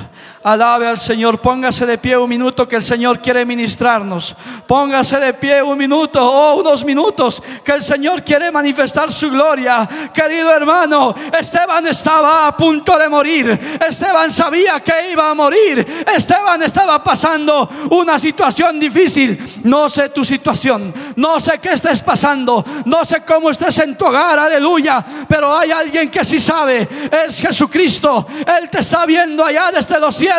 Alabe 0.45 0.85
al 0.85 0.99
Señor, 0.99 1.39
póngase 1.39 1.87
de 1.87 1.97
pie 1.97 2.15
un 2.15 2.29
minuto 2.29 2.67
que 2.67 2.75
el 2.75 2.83
Señor 2.83 3.19
quiere 3.19 3.43
ministrarnos. 3.47 4.35
Póngase 4.67 5.19
de 5.19 5.33
pie 5.33 5.63
un 5.63 5.75
minuto 5.75 6.23
o 6.23 6.53
oh, 6.53 6.59
unos 6.59 6.85
minutos 6.85 7.41
que 7.63 7.71
el 7.71 7.81
Señor 7.81 8.23
quiere 8.23 8.51
manifestar 8.51 9.11
su 9.11 9.31
gloria. 9.31 9.89
Querido 10.13 10.51
hermano, 10.51 11.15
Esteban 11.35 11.87
estaba 11.87 12.45
a 12.45 12.55
punto 12.55 12.95
de 12.95 13.09
morir. 13.09 13.79
Esteban 13.89 14.29
sabía 14.29 14.79
que 14.81 15.09
iba 15.13 15.31
a 15.31 15.33
morir. 15.33 16.05
Esteban 16.15 16.61
estaba 16.61 17.03
pasando 17.03 17.67
una 17.89 18.19
situación 18.19 18.79
difícil. 18.79 19.43
No 19.63 19.89
sé 19.89 20.09
tu 20.09 20.23
situación, 20.23 20.93
no 21.15 21.39
sé 21.39 21.57
qué 21.59 21.71
estés 21.71 22.01
pasando, 22.01 22.63
no 22.85 23.03
sé 23.03 23.23
cómo 23.25 23.49
estés 23.49 23.79
en 23.79 23.97
tu 23.97 24.05
hogar, 24.05 24.37
aleluya. 24.37 25.03
Pero 25.27 25.57
hay 25.57 25.71
alguien 25.71 26.11
que 26.11 26.23
sí 26.23 26.37
sabe, 26.37 26.87
es 27.25 27.41
Jesucristo. 27.41 28.27
Él 28.45 28.69
te 28.69 28.81
está 28.81 29.07
viendo 29.07 29.43
allá 29.43 29.71
desde 29.73 29.99
los 29.99 30.15
cielos 30.15 30.34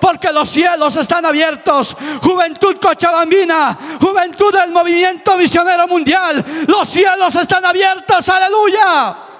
porque 0.00 0.32
los 0.32 0.48
cielos 0.48 0.96
están 0.96 1.24
abiertos. 1.26 1.96
Juventud 2.22 2.76
cochabambina, 2.80 3.78
juventud 4.00 4.52
del 4.52 4.72
movimiento 4.72 5.36
misionero 5.36 5.86
mundial, 5.88 6.44
los 6.66 6.88
cielos 6.88 7.34
están 7.36 7.64
abiertos, 7.64 8.28
aleluya. 8.28 9.33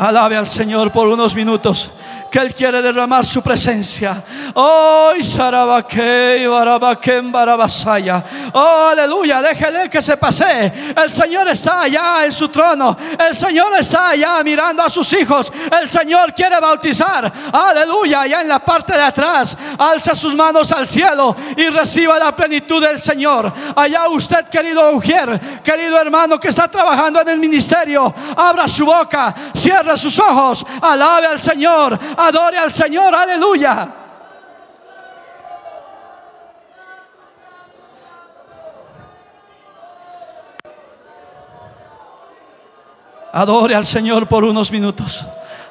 Alabe 0.00 0.34
al 0.34 0.46
Señor 0.46 0.90
por 0.90 1.08
unos 1.08 1.34
minutos 1.34 1.92
que 2.30 2.38
Él 2.38 2.54
quiere 2.54 2.80
derramar 2.80 3.26
su 3.26 3.42
presencia. 3.42 4.22
Oh, 4.54 5.12
Barabasaya. 7.30 8.24
Oh, 8.54 8.88
aleluya, 8.92 9.42
déjele 9.42 9.90
que 9.90 10.00
se 10.00 10.16
pase. 10.16 10.72
El 10.96 11.10
Señor 11.10 11.48
está 11.48 11.82
allá 11.82 12.24
en 12.24 12.32
su 12.32 12.48
trono. 12.48 12.96
El 13.18 13.34
Señor 13.34 13.76
está 13.78 14.10
allá 14.10 14.42
mirando 14.42 14.82
a 14.82 14.88
sus 14.88 15.12
hijos. 15.12 15.52
El 15.78 15.88
Señor 15.88 16.32
quiere 16.32 16.58
bautizar. 16.60 17.30
Aleluya, 17.52 18.22
allá 18.22 18.40
en 18.40 18.48
la 18.48 18.60
parte 18.60 18.94
de 18.94 19.02
atrás. 19.02 19.56
Alza 19.76 20.14
sus 20.14 20.34
manos 20.34 20.70
al 20.72 20.86
cielo 20.86 21.36
y 21.56 21.68
reciba 21.68 22.18
la 22.18 22.34
plenitud 22.34 22.82
del 22.82 22.98
Señor. 22.98 23.52
Allá 23.74 24.08
usted, 24.08 24.48
querido 24.48 24.92
Ujier, 24.92 25.60
querido 25.62 26.00
hermano 26.00 26.38
que 26.38 26.48
está 26.48 26.68
trabajando 26.68 27.20
en 27.20 27.28
el 27.28 27.38
ministerio, 27.38 28.14
abra 28.36 28.68
su 28.68 28.86
boca, 28.86 29.34
cierre 29.90 29.96
sus 29.96 30.18
ojos, 30.18 30.66
alabe 30.80 31.26
al 31.26 31.38
Señor 31.38 31.98
Adore 32.16 32.58
al 32.58 32.70
Señor, 32.70 33.14
aleluya. 33.14 33.88
Adore 43.32 43.76
al 43.76 43.86
Señor 43.86 44.26
por 44.26 44.44
unos 44.44 44.72
minutos. 44.72 45.24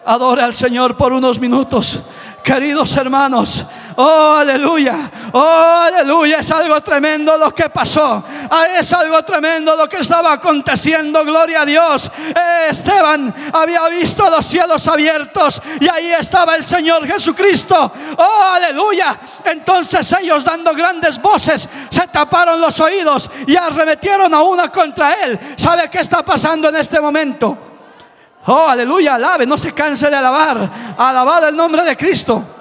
Adore 0.05 0.41
al 0.41 0.53
Señor 0.53 0.95
por 0.95 1.11
unos 1.11 1.39
minutos. 1.39 2.01
Queridos 2.41 2.95
hermanos, 2.95 3.65
Oh, 3.95 4.35
aleluya. 4.37 5.09
Oh, 5.33 5.81
aleluya. 5.83 6.39
Es 6.39 6.51
algo 6.51 6.81
tremendo 6.81 7.37
lo 7.37 7.53
que 7.53 7.69
pasó. 7.69 8.23
Ah, 8.49 8.65
es 8.77 8.91
algo 8.93 9.23
tremendo 9.23 9.75
lo 9.75 9.87
que 9.87 9.97
estaba 9.97 10.33
aconteciendo. 10.33 11.23
Gloria 11.23 11.61
a 11.61 11.65
Dios. 11.65 12.11
Eh, 12.29 12.67
Esteban 12.69 13.33
había 13.53 13.87
visto 13.89 14.29
los 14.29 14.45
cielos 14.45 14.87
abiertos 14.87 15.61
y 15.79 15.87
ahí 15.87 16.11
estaba 16.11 16.55
el 16.55 16.63
Señor 16.63 17.05
Jesucristo. 17.07 17.91
Oh, 18.17 18.41
aleluya. 18.53 19.19
Entonces 19.45 20.11
ellos 20.19 20.43
dando 20.43 20.73
grandes 20.73 21.21
voces 21.21 21.67
se 21.89 22.07
taparon 22.07 22.61
los 22.61 22.79
oídos 22.79 23.29
y 23.47 23.55
arremetieron 23.55 24.33
a 24.33 24.41
una 24.41 24.69
contra 24.69 25.13
él. 25.13 25.39
¿Sabe 25.55 25.89
qué 25.89 25.99
está 25.99 26.23
pasando 26.23 26.69
en 26.69 26.75
este 26.75 26.99
momento? 27.01 27.57
Oh, 28.45 28.67
aleluya, 28.67 29.15
alabe, 29.15 29.45
no 29.45 29.57
se 29.57 29.73
canse 29.73 30.09
de 30.09 30.15
alabar. 30.15 30.95
Alabado 30.97 31.47
el 31.47 31.55
nombre 31.55 31.83
de 31.83 31.95
Cristo. 31.97 32.58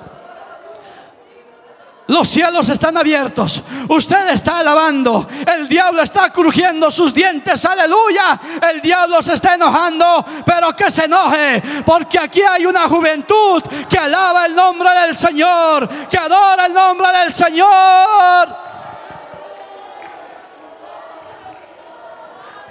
Los 2.09 2.27
cielos 2.29 2.67
están 2.71 2.97
abiertos. 2.97 3.63
Usted 3.87 4.31
está 4.31 4.61
alabando. 4.61 5.29
El 5.47 5.69
diablo 5.69 6.03
está 6.03 6.31
crujiendo 6.33 6.91
sus 6.91 7.13
dientes. 7.13 7.63
Aleluya. 7.67 8.41
El 8.73 8.81
diablo 8.81 9.21
se 9.21 9.35
está 9.35 9.55
enojando. 9.55 10.25
Pero 10.45 10.75
que 10.75 10.91
se 10.91 11.05
enoje. 11.05 11.63
Porque 11.85 12.19
aquí 12.19 12.41
hay 12.41 12.65
una 12.65 12.89
juventud 12.89 13.63
que 13.87 13.99
alaba 13.99 14.47
el 14.47 14.55
nombre 14.55 14.89
del 15.03 15.19
Señor. 15.19 15.87
Que 16.09 16.17
adora 16.17 16.65
el 16.65 16.73
nombre 16.73 17.09
del 17.13 17.35
Señor. 17.35 18.68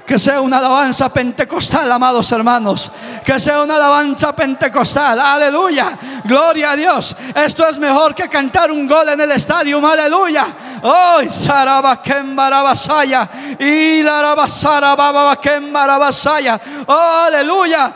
Que 0.07 0.17
sea 0.17 0.39
una 0.39 0.59
alabanza 0.59 1.09
pentecostal, 1.09 1.91
amados 1.91 2.31
hermanos. 2.31 2.89
Que 3.25 3.37
sea 3.41 3.61
una 3.61 3.75
alabanza 3.75 4.33
pentecostal. 4.33 5.19
Aleluya. 5.19 5.97
Gloria 6.23 6.71
a 6.71 6.75
Dios. 6.77 7.13
Esto 7.35 7.67
es 7.67 7.77
mejor 7.77 8.15
que 8.15 8.29
cantar 8.29 8.71
un 8.71 8.87
gol 8.87 9.09
en 9.09 9.19
el 9.19 9.31
estadio. 9.31 9.85
Aleluya. 9.85 10.47
Oh, 10.81 11.19
Barabasaya. 12.35 13.29
Y 13.59 14.01
la 14.01 14.33
Barabasaya. 15.73 16.61
Oh, 16.85 17.23
aleluya. 17.25 17.93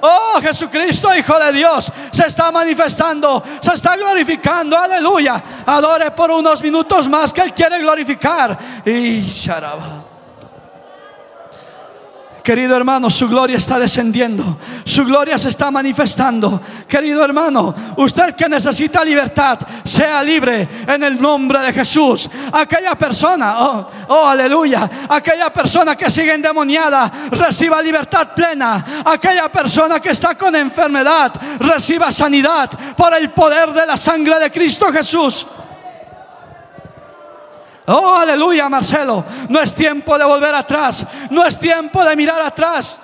Oh, 0.00 0.40
Jesucristo, 0.40 1.14
Hijo 1.14 1.38
de 1.38 1.52
Dios, 1.52 1.92
se 2.10 2.26
está 2.26 2.50
manifestando, 2.50 3.42
se 3.60 3.74
está 3.74 3.96
glorificando. 3.96 4.76
Aleluya. 4.76 5.42
Adore 5.64 6.10
por 6.10 6.30
unos 6.30 6.60
minutos 6.60 7.08
más 7.08 7.32
que 7.32 7.42
Él 7.42 7.52
quiere 7.52 7.78
glorificar. 7.78 8.58
Y 8.84 9.22
Querido 12.44 12.76
hermano, 12.76 13.08
su 13.08 13.26
gloria 13.26 13.56
está 13.56 13.78
descendiendo. 13.78 14.58
Su 14.84 15.06
gloria 15.06 15.38
se 15.38 15.48
está 15.48 15.70
manifestando. 15.70 16.60
Querido 16.86 17.24
hermano, 17.24 17.74
usted 17.96 18.34
que 18.34 18.46
necesita 18.50 19.02
libertad, 19.02 19.60
sea 19.82 20.22
libre 20.22 20.68
en 20.86 21.02
el 21.04 21.18
nombre 21.22 21.60
de 21.60 21.72
Jesús. 21.72 22.28
Aquella 22.52 22.96
persona, 22.96 23.60
oh, 23.60 23.86
oh 24.08 24.26
aleluya, 24.26 24.90
aquella 25.08 25.50
persona 25.50 25.96
que 25.96 26.10
sigue 26.10 26.34
endemoniada, 26.34 27.10
reciba 27.30 27.80
libertad 27.80 28.34
plena. 28.36 29.02
Aquella 29.06 29.50
persona 29.50 29.98
que 29.98 30.10
está 30.10 30.34
con 30.34 30.54
enfermedad, 30.54 31.32
reciba 31.60 32.12
sanidad 32.12 32.70
por 32.94 33.14
el 33.14 33.30
poder 33.30 33.72
de 33.72 33.86
la 33.86 33.96
sangre 33.96 34.38
de 34.38 34.50
Cristo 34.50 34.92
Jesús. 34.92 35.46
Oh, 37.86 38.16
aleluya, 38.16 38.68
Marcelo. 38.68 39.24
No 39.48 39.60
es 39.60 39.74
tiempo 39.74 40.16
de 40.16 40.24
volver 40.24 40.54
atrás. 40.54 41.06
No 41.30 41.44
es 41.46 41.58
tiempo 41.58 42.02
de 42.04 42.16
mirar 42.16 42.40
atrás. 42.40 42.98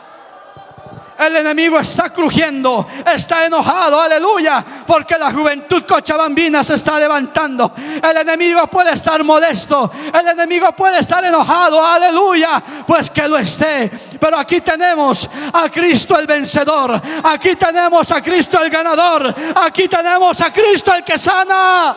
El 1.21 1.37
enemigo 1.37 1.79
está 1.79 2.09
crujiendo, 2.09 2.87
está 3.05 3.45
enojado, 3.45 4.01
aleluya, 4.01 4.65
porque 4.87 5.19
la 5.19 5.31
juventud 5.31 5.85
cochabambina 5.87 6.65
se 6.65 6.77
está 6.77 6.99
levantando. 6.99 7.75
El 8.03 8.17
enemigo 8.17 8.67
puede 8.69 8.93
estar 8.93 9.23
molesto, 9.23 9.93
el 10.19 10.29
enemigo 10.29 10.73
puede 10.73 11.01
estar 11.01 11.23
enojado, 11.23 11.85
aleluya, 11.85 12.63
pues 12.87 13.11
que 13.11 13.29
lo 13.29 13.37
esté. 13.37 13.91
Pero 14.19 14.39
aquí 14.39 14.63
tenemos 14.63 15.29
a 15.53 15.69
Cristo 15.69 16.19
el 16.19 16.27
vencedor, 16.27 16.99
aquí 17.23 17.55
tenemos 17.55 18.11
a 18.13 18.23
Cristo 18.23 18.59
el 18.63 18.71
ganador, 18.71 19.35
aquí 19.57 19.89
tenemos 19.89 20.41
a 20.41 20.51
Cristo 20.51 20.95
el 20.95 21.05
que 21.05 21.19
sana. 21.19 21.95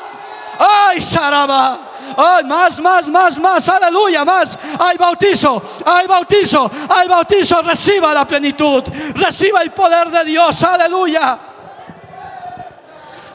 ¡Ay, 0.60 1.00
Saraba! 1.00 1.93
¡Ay, 2.18 2.44
más, 2.46 2.80
más, 2.80 3.10
más, 3.10 3.38
más! 3.38 3.70
¡Aleluya! 3.70 4.26
¡Más! 4.26 4.58
¡Hay 4.80 4.98
bautizo! 4.98 5.62
¡Hay 5.86 6.08
bautizo! 6.08 6.70
¡Hay 6.90 7.08
bautizo! 7.08 7.62
Reciba 7.62 8.14
la 8.14 8.26
plenitud. 8.26 8.84
Reciba 9.16 9.62
el 9.62 9.72
poder 9.72 10.10
de 10.10 10.24
Dios. 10.26 10.64
¡Aleluya! 10.64 11.53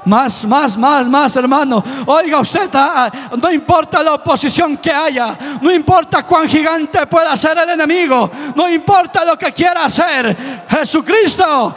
Más, 0.09 0.43
más, 0.47 0.75
más, 0.79 1.07
más, 1.07 1.37
hermano. 1.37 1.85
Oiga 2.07 2.41
usted, 2.41 2.71
ah, 2.73 3.11
ah, 3.13 3.37
no 3.37 3.53
importa 3.53 4.03
la 4.03 4.15
oposición 4.15 4.79
que 4.79 4.91
haya, 4.91 5.37
no 5.61 5.71
importa 5.71 6.23
cuán 6.23 6.49
gigante 6.49 7.07
pueda 7.07 7.37
ser 7.37 7.59
el 7.59 7.69
enemigo, 7.69 8.31
no 8.55 8.67
importa 8.71 9.23
lo 9.23 9.37
que 9.37 9.53
quiera 9.53 9.85
hacer. 9.85 10.65
Jesucristo 10.67 11.75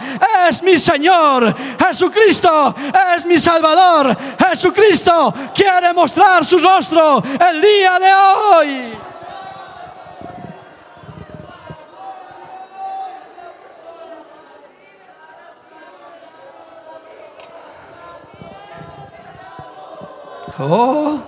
es 0.47 0.63
mi 0.63 0.77
Señor, 0.77 1.53
Jesucristo 1.77 2.73
es 3.17 3.25
mi 3.25 3.37
Salvador, 3.37 4.15
Jesucristo 4.47 5.33
quiere 5.53 5.91
mostrar 5.91 6.45
su 6.45 6.57
rostro 6.57 7.21
el 7.49 7.61
día 7.61 7.99
de 7.99 8.13
hoy. 8.13 9.10
Oh. 20.63 21.19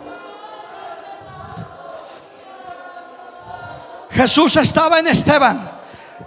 Jesús 4.12 4.56
estaba 4.58 5.00
en 5.00 5.08
Esteban. 5.08 5.72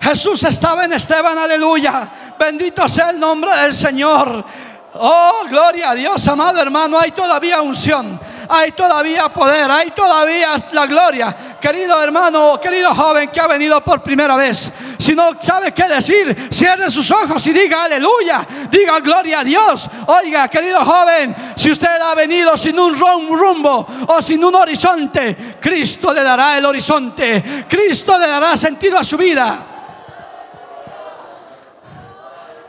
Jesús 0.01 0.43
estaba 0.45 0.85
en 0.85 0.93
Esteban, 0.93 1.39
aleluya. 1.39 2.35
Bendito 2.39 2.89
sea 2.89 3.11
el 3.11 3.21
nombre 3.21 3.55
del 3.57 3.73
Señor. 3.73 4.45
Oh, 4.95 5.45
gloria 5.49 5.91
a 5.91 5.95
Dios, 5.95 6.27
amado 6.27 6.61
hermano. 6.61 6.99
Hay 6.99 7.13
todavía 7.13 7.61
unción, 7.63 8.19
hay 8.49 8.73
todavía 8.73 9.29
poder, 9.29 9.71
hay 9.71 9.91
todavía 9.91 10.57
la 10.73 10.87
gloria. 10.87 11.37
Querido 11.61 12.03
hermano, 12.03 12.59
querido 12.61 12.95
joven 12.95 13.29
que 13.31 13.41
ha 13.41 13.47
venido 13.47 13.83
por 13.83 14.03
primera 14.03 14.37
vez, 14.37 14.73
si 14.99 15.15
no 15.15 15.41
sabe 15.41 15.73
qué 15.73 15.85
decir, 15.85 16.49
cierre 16.51 16.91
sus 16.91 17.11
ojos 17.11 17.47
y 17.47 17.53
diga 17.53 17.85
aleluya, 17.85 18.47
diga 18.71 19.01
gloria 19.01 19.41
a 19.41 19.45
Dios. 19.45 19.89
Oiga, 20.07 20.49
querido 20.49 20.85
joven, 20.85 21.35
si 21.57 21.71
usted 21.71 22.01
ha 22.01 22.15
venido 22.15 22.57
sin 22.57 22.79
un 22.79 22.99
rumbo 22.99 23.87
o 24.09 24.23
sin 24.23 24.43
un 24.45 24.55
horizonte, 24.55 25.57
Cristo 25.61 26.13
le 26.13 26.23
dará 26.23 26.59
el 26.59 26.65
horizonte, 26.65 27.67
Cristo 27.69 28.19
le 28.19 28.27
dará 28.27 28.57
sentido 28.57 28.99
a 28.99 29.05
su 29.05 29.17
vida. 29.17 29.76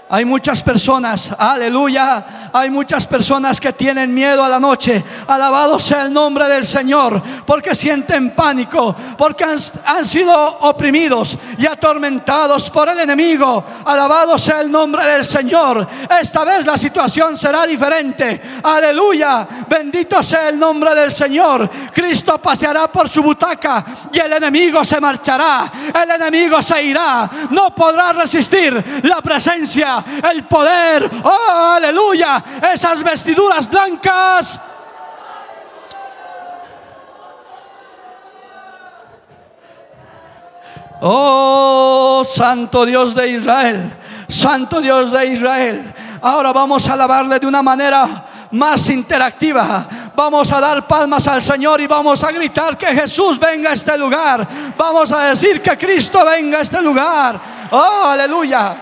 Hay 0.10 0.24
muchas 0.24 0.64
personas, 0.64 1.36
aleluya, 1.38 2.50
hay 2.54 2.70
muchas 2.70 3.06
personas 3.06 3.60
que 3.60 3.74
tienen 3.74 4.14
miedo 4.14 4.42
a 4.42 4.48
la 4.48 4.58
noche. 4.58 5.04
Alabado 5.28 5.78
sea 5.80 6.04
el 6.04 6.14
nombre 6.14 6.48
del 6.48 6.64
Señor, 6.64 7.22
porque 7.46 7.76
sienten 7.76 8.34
pánico, 8.34 8.96
porque 9.18 9.44
han, 9.44 10.06
sido 10.06 10.34
oprimidos 10.62 11.38
y 11.58 11.66
atormentados 11.66 12.70
por 12.70 12.88
el 12.88 13.00
enemigo. 13.00 13.66
Alabado 13.84 14.38
sea 14.38 14.62
el 14.62 14.72
nombre 14.72 15.06
del 15.06 15.26
Señor. 15.26 15.86
Esta 16.22 16.46
vez 16.46 16.66
la 16.66 16.78
situación 16.78 17.36
será 17.36 17.66
diferente. 17.66 18.42
Aleluya, 18.64 19.46
bendito 19.68 20.24
sea 20.24 20.48
el 20.48 20.58
nombre 20.58 20.96
del 20.96 21.12
Señor. 21.12 21.70
Cristo 21.94 22.38
paseará 22.38 22.90
por 22.90 23.10
su 23.10 23.22
butaca 23.22 23.84
y 24.14 24.20
el 24.20 24.32
enemigo 24.32 24.86
se 24.86 25.02
marchará. 25.02 25.70
El 25.94 26.12
enemigo 26.12 26.62
se 26.62 26.82
irá. 26.82 27.30
No 27.50 27.76
podrá 27.76 28.14
resistir 28.14 29.02
la 29.04 29.22
presencia 29.22 29.97
el 30.32 30.46
poder, 30.46 31.10
oh 31.24 31.74
aleluya, 31.76 32.44
esas 32.74 33.04
vestiduras 33.04 33.70
blancas. 33.70 34.62
Oh, 41.02 42.24
Santo 42.26 42.86
Dios 42.86 43.14
de 43.14 43.30
Israel, 43.30 43.94
Santo 44.28 44.82
Dios 44.82 45.12
de 45.12 45.28
Israel. 45.28 45.94
Ahora 46.22 46.52
vamos 46.52 46.90
a 46.90 46.94
alabarle 46.94 47.40
de 47.40 47.46
una 47.46 47.62
manera 47.62 48.26
más 48.52 48.90
interactiva. 48.90 49.88
Vamos 50.16 50.52
a 50.52 50.60
dar 50.60 50.88
palmas 50.88 51.28
al 51.28 51.42
Señor 51.42 51.80
y 51.82 51.88
vamos 51.88 52.24
a 52.24 52.32
gritar 52.32 52.78
que 52.78 52.88
Jesús 52.88 53.40
venga 53.40 53.70
a 53.70 53.74
este 53.74 53.96
lugar. 53.98 54.48
Vamos 54.76 55.12
a 55.12 55.26
decir 55.26 55.62
que 55.62 55.78
Cristo 55.78 56.26
venga 56.26 56.60
a 56.60 56.62
este 56.62 56.82
lugar. 56.82 57.40
Oh, 57.70 58.06
aleluya. 58.08 58.76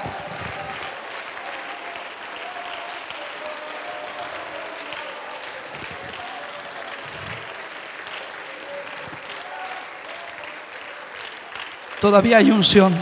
Todavía 12.06 12.38
hay 12.38 12.52
unción. 12.52 12.96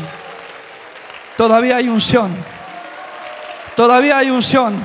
Todavía 1.36 1.76
hay 1.76 1.90
unción. 1.90 2.34
Todavía 3.76 4.20
hay 4.20 4.30
unción. 4.32 4.82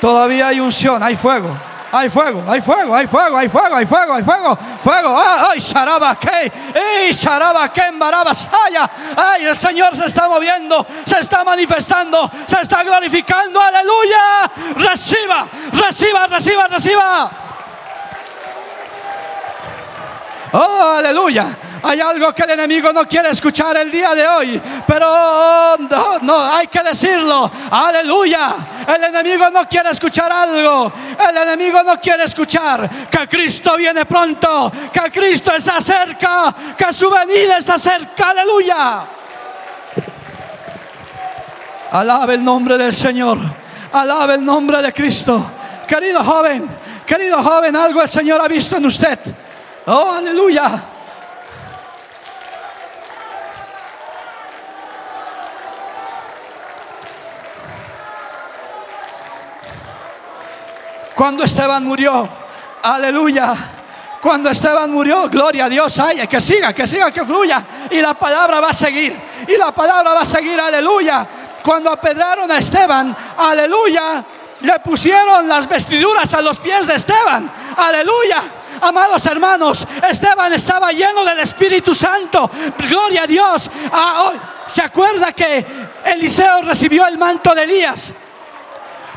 Todavía 0.00 0.48
hay 0.48 0.58
unción. 0.58 1.00
Hay 1.00 1.14
fuego. 1.14 1.56
Hay 1.92 2.08
fuego, 2.10 2.42
hay 2.48 2.60
fuego, 2.60 2.96
hay 2.96 3.06
fuego, 3.06 3.36
hay 3.36 3.48
fuego, 3.48 3.76
hay 3.76 3.86
fuego, 3.86 4.14
hay 4.14 4.24
fuego, 4.24 4.58
fuego. 4.82 5.22
Ay, 5.48 5.60
Sharaba 5.60 6.18
que, 6.18 6.52
ay, 6.74 7.12
Sharaba 7.12 7.72
que 7.72 7.82
Saya. 8.34 8.90
Ay, 9.16 9.46
el 9.46 9.56
Señor 9.56 9.94
se 9.94 10.06
está 10.06 10.26
moviendo, 10.26 10.84
se 11.04 11.20
está 11.20 11.44
manifestando, 11.44 12.28
se 12.44 12.60
está 12.60 12.82
glorificando. 12.82 13.60
Aleluya. 13.60 14.50
Reciba, 14.78 15.46
reciba, 15.72 16.26
reciba, 16.26 16.66
reciba. 16.66 17.30
Oh, 20.54 20.94
aleluya. 20.98 21.56
Hay 21.84 22.00
algo 22.00 22.32
que 22.32 22.44
el 22.44 22.50
enemigo 22.50 22.92
no 22.92 23.08
quiere 23.08 23.30
escuchar 23.30 23.76
el 23.76 23.90
día 23.90 24.14
de 24.14 24.26
hoy, 24.26 24.62
pero 24.86 25.76
no, 25.78 26.18
no, 26.20 26.44
hay 26.44 26.68
que 26.68 26.80
decirlo. 26.80 27.50
Aleluya. 27.70 28.54
El 28.86 29.02
enemigo 29.02 29.50
no 29.50 29.66
quiere 29.68 29.90
escuchar 29.90 30.30
algo. 30.30 30.92
El 31.28 31.36
enemigo 31.36 31.82
no 31.82 31.98
quiere 31.98 32.24
escuchar 32.24 32.88
que 33.10 33.26
Cristo 33.26 33.76
viene 33.76 34.06
pronto, 34.06 34.70
que 34.92 35.10
Cristo 35.10 35.54
está 35.56 35.80
cerca, 35.80 36.54
que 36.76 36.92
su 36.92 37.10
venida 37.10 37.58
está 37.58 37.76
cerca. 37.78 38.30
Aleluya. 38.30 39.06
Alabe 41.90 42.34
el 42.34 42.44
nombre 42.44 42.78
del 42.78 42.92
Señor. 42.92 43.38
Alabe 43.92 44.34
el 44.34 44.44
nombre 44.44 44.80
de 44.80 44.92
Cristo. 44.92 45.44
Querido 45.86 46.22
joven, 46.22 46.68
querido 47.04 47.42
joven, 47.42 47.74
algo 47.74 48.00
el 48.02 48.08
Señor 48.08 48.40
ha 48.40 48.46
visto 48.46 48.76
en 48.76 48.86
usted. 48.86 49.18
Oh, 49.86 50.12
aleluya. 50.12 50.84
Cuando 61.14 61.44
Esteban 61.44 61.84
murió, 61.84 62.28
aleluya. 62.82 63.54
Cuando 64.20 64.50
Esteban 64.50 64.90
murió, 64.92 65.28
gloria 65.28 65.64
a 65.64 65.68
Dios, 65.68 65.98
ay, 65.98 66.26
que 66.28 66.40
siga, 66.40 66.72
que 66.72 66.86
siga, 66.86 67.10
que 67.10 67.24
fluya. 67.24 67.64
Y 67.90 68.00
la 68.00 68.14
palabra 68.14 68.60
va 68.60 68.70
a 68.70 68.72
seguir. 68.72 69.16
Y 69.48 69.56
la 69.56 69.72
palabra 69.72 70.14
va 70.14 70.20
a 70.20 70.24
seguir, 70.24 70.60
aleluya. 70.60 71.26
Cuando 71.62 71.90
apedraron 71.90 72.50
a 72.50 72.58
Esteban, 72.58 73.16
aleluya, 73.36 74.24
le 74.60 74.78
pusieron 74.80 75.48
las 75.48 75.68
vestiduras 75.68 76.32
a 76.34 76.40
los 76.40 76.58
pies 76.58 76.86
de 76.86 76.94
Esteban, 76.94 77.50
aleluya. 77.76 78.42
Amados 78.80 79.26
hermanos, 79.26 79.86
Esteban 80.08 80.52
estaba 80.52 80.92
lleno 80.92 81.24
del 81.24 81.40
Espíritu 81.40 81.94
Santo. 81.94 82.50
Gloria 82.88 83.24
a 83.24 83.26
Dios. 83.26 83.70
Ah, 83.92 84.32
¿Se 84.66 84.82
acuerda 84.82 85.32
que 85.32 85.64
Eliseo 86.04 86.62
recibió 86.62 87.06
el 87.06 87.18
manto 87.18 87.54
de 87.54 87.62
Elías? 87.64 88.12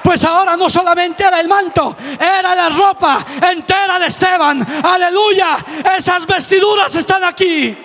Pues 0.05 0.23
ahora 0.23 0.55
no 0.55 0.69
solamente 0.69 1.23
era 1.23 1.39
el 1.39 1.47
manto, 1.47 1.97
era 2.19 2.53
la 2.53 2.69
ropa 2.69 3.25
entera 3.41 3.97
de 3.97 4.05
Esteban. 4.05 4.63
Aleluya. 4.83 5.57
Esas 5.97 6.27
vestiduras 6.27 6.93
están 6.93 7.23
aquí. 7.23 7.75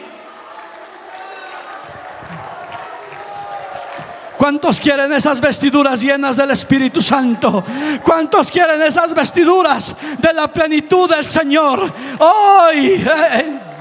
¿Cuántos 4.37 4.78
quieren 4.78 5.11
esas 5.14 5.40
vestiduras 5.40 6.02
llenas 6.02 6.37
del 6.37 6.50
Espíritu 6.50 7.00
Santo? 7.00 7.64
¿Cuántos 8.02 8.50
quieren 8.50 8.83
esas 8.83 9.14
vestiduras 9.14 9.96
de 10.18 10.33
la 10.35 10.48
plenitud 10.48 11.09
del 11.09 11.24
Señor? 11.24 11.90
Hoy, 12.18 13.02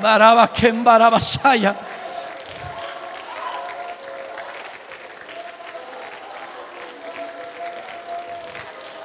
baraba 0.02 0.50
que. 0.50 0.72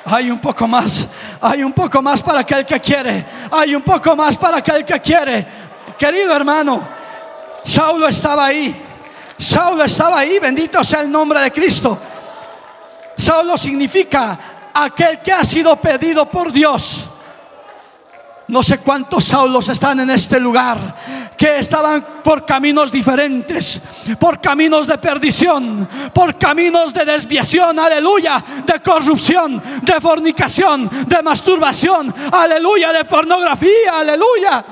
Hay 0.07 0.31
un 0.31 0.39
poco 0.39 0.69
más, 0.69 1.09
hay 1.41 1.63
un 1.65 1.73
poco 1.73 2.03
más 2.03 2.23
para 2.23 2.41
aquel 2.41 2.67
que 2.67 2.79
quiere, 2.79 3.25
hay 3.51 3.75
un 3.75 3.83
poco 3.83 4.15
más 4.15 4.37
para 4.37 4.59
aquel 4.59 4.85
que 4.85 5.01
quiere. 5.01 5.47
Querido 5.99 6.37
hermano, 6.37 6.87
Saulo 7.63 8.09
estaba 8.09 8.47
ahí, 8.47 8.83
Saulo 9.39 9.85
estaba 9.85 10.19
ahí, 10.19 10.39
bendito 10.39 10.85
sea 10.85 11.01
el 11.01 11.11
nombre 11.11 11.41
de 11.41 11.51
Cristo. 11.51 11.99
Saulo 13.17 13.57
significa 13.57 14.39
aquel 14.75 15.21
que 15.21 15.33
ha 15.33 15.45
sido 15.45 15.77
pedido 15.77 16.27
por 16.27 16.53
Dios. 16.53 17.09
No 18.49 18.63
sé 18.63 18.79
cuántos 18.79 19.25
Saulos 19.25 19.69
están 19.71 20.01
en 20.01 20.11
este 20.11 20.39
lugar 20.39 21.24
que 21.37 21.59
estaban 21.59 22.23
por 22.23 22.47
caminos 22.47 22.93
diferentes, 22.93 23.81
por 24.19 24.41
caminos 24.41 24.87
de 24.87 24.99
perdición, 24.99 25.89
por 26.13 26.39
caminos 26.39 26.95
de 26.95 27.05
desviación, 27.05 27.79
aleluya, 27.79 28.43
de 28.65 28.81
corrupción, 28.81 29.63
de 29.83 30.01
fornicación, 30.01 30.89
de 31.07 31.23
masturbación, 31.23 32.15
aleluya, 32.33 32.93
de 32.93 33.05
pornografía, 33.05 33.99
aleluya. 33.99 34.65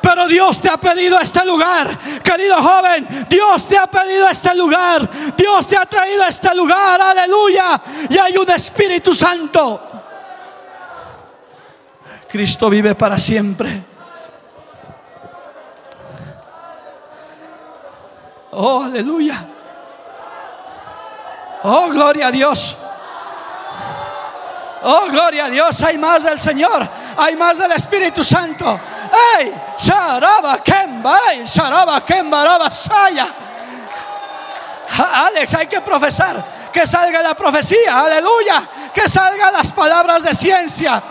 Pero 0.00 0.28
Dios 0.28 0.60
te 0.60 0.68
ha 0.68 0.76
pedido 0.76 1.18
este 1.20 1.44
lugar, 1.44 1.98
querido 2.22 2.62
joven. 2.62 3.26
Dios 3.28 3.68
te 3.68 3.76
ha 3.76 3.88
pedido 3.88 4.28
este 4.28 4.54
lugar. 4.54 5.08
Dios 5.36 5.66
te 5.66 5.76
ha 5.76 5.84
traído 5.86 6.24
este 6.24 6.54
lugar, 6.54 7.00
aleluya. 7.00 7.82
Y 8.08 8.16
hay 8.16 8.36
un 8.36 8.48
Espíritu 8.48 9.12
Santo. 9.12 9.82
Cristo 12.28 12.70
vive 12.70 12.94
para 12.94 13.18
siempre. 13.18 13.95
Oh, 18.58 18.84
aleluya. 18.84 19.34
Oh, 21.62 21.90
gloria 21.90 22.28
a 22.28 22.32
Dios. 22.32 22.74
Oh, 24.82 25.08
gloria 25.10 25.44
a 25.44 25.50
Dios. 25.50 25.82
Hay 25.82 25.98
más 25.98 26.22
del 26.22 26.38
Señor. 26.38 26.88
Hay 27.18 27.36
más 27.36 27.58
del 27.58 27.72
Espíritu 27.72 28.24
Santo. 28.24 28.80
¡Ey! 29.36 29.52
Sharaba 29.76 30.62
Kemba, 30.62 31.18
Sharaba 31.44 32.02
Kemba, 32.02 32.70
Saya. 32.70 33.28
Alex, 35.26 35.54
hay 35.54 35.66
que 35.66 35.82
profesar. 35.82 36.70
Que 36.72 36.86
salga 36.86 37.20
la 37.20 37.34
profecía, 37.34 38.00
aleluya. 38.00 38.62
Que 38.94 39.06
salgan 39.06 39.52
las 39.52 39.70
palabras 39.72 40.22
de 40.22 40.32
ciencia. 40.32 41.02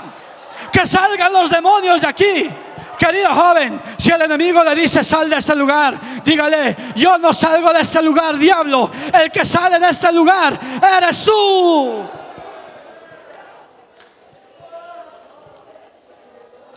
Que 0.72 0.86
salgan 0.86 1.32
los 1.32 1.52
demonios 1.52 2.02
de 2.02 2.08
aquí. 2.08 2.50
Querido 2.98 3.34
joven, 3.34 3.82
si 3.98 4.12
el 4.12 4.22
enemigo 4.22 4.64
le 4.64 4.76
dice 4.76 5.04
sal 5.04 5.30
de 5.30 5.38
este 5.38 5.56
lugar, 5.56 6.00
dígale, 6.24 6.76
yo 6.96 7.18
no 7.18 7.34
salgo 7.34 7.74
de 7.74 7.82
este 7.82 8.02
lugar, 8.02 8.38
diablo. 8.38 8.90
El 9.14 9.32
que 9.32 9.46
sale 9.46 9.80
de 9.80 9.90
este 9.90 10.12
lugar 10.12 10.60
eres 10.98 11.24
tú. 11.24 12.06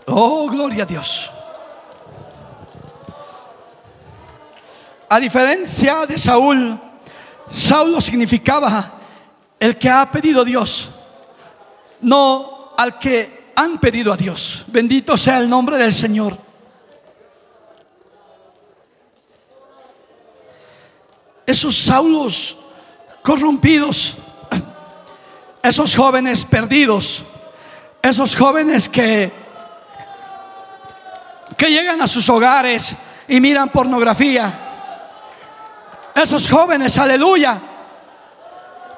Oh, 0.07 0.49
gloria 0.49 0.85
a 0.85 0.87
Dios. 0.87 1.31
A 5.11 5.19
diferencia 5.19 6.05
de 6.07 6.19
Saúl, 6.19 6.79
Saulo 7.49 8.01
significaba 8.01 8.93
el 9.59 9.79
que 9.79 9.89
ha 9.89 10.11
pedido 10.11 10.45
Dios, 10.45 10.91
no 12.03 12.75
al 12.77 12.99
que 12.99 13.38
han 13.59 13.79
pedido 13.79 14.13
a 14.13 14.17
Dios. 14.17 14.65
Bendito 14.69 15.17
sea 15.17 15.39
el 15.39 15.51
nombre 15.51 15.77
del 15.77 15.93
Señor. 15.93 16.39
Esos 21.45 21.77
Saulos 21.77 22.57
corrompidos, 23.21 24.17
esos 25.61 25.97
jóvenes 25.97 26.45
perdidos, 26.45 27.25
esos 28.01 28.37
jóvenes 28.37 28.89
que 28.89 29.33
que 31.57 31.69
llegan 31.69 32.01
a 32.01 32.07
sus 32.07 32.29
hogares 32.29 32.97
y 33.27 33.41
miran 33.41 33.71
pornografía. 33.71 34.67
Esos 36.15 36.49
jóvenes, 36.49 36.97
aleluya, 36.97 37.61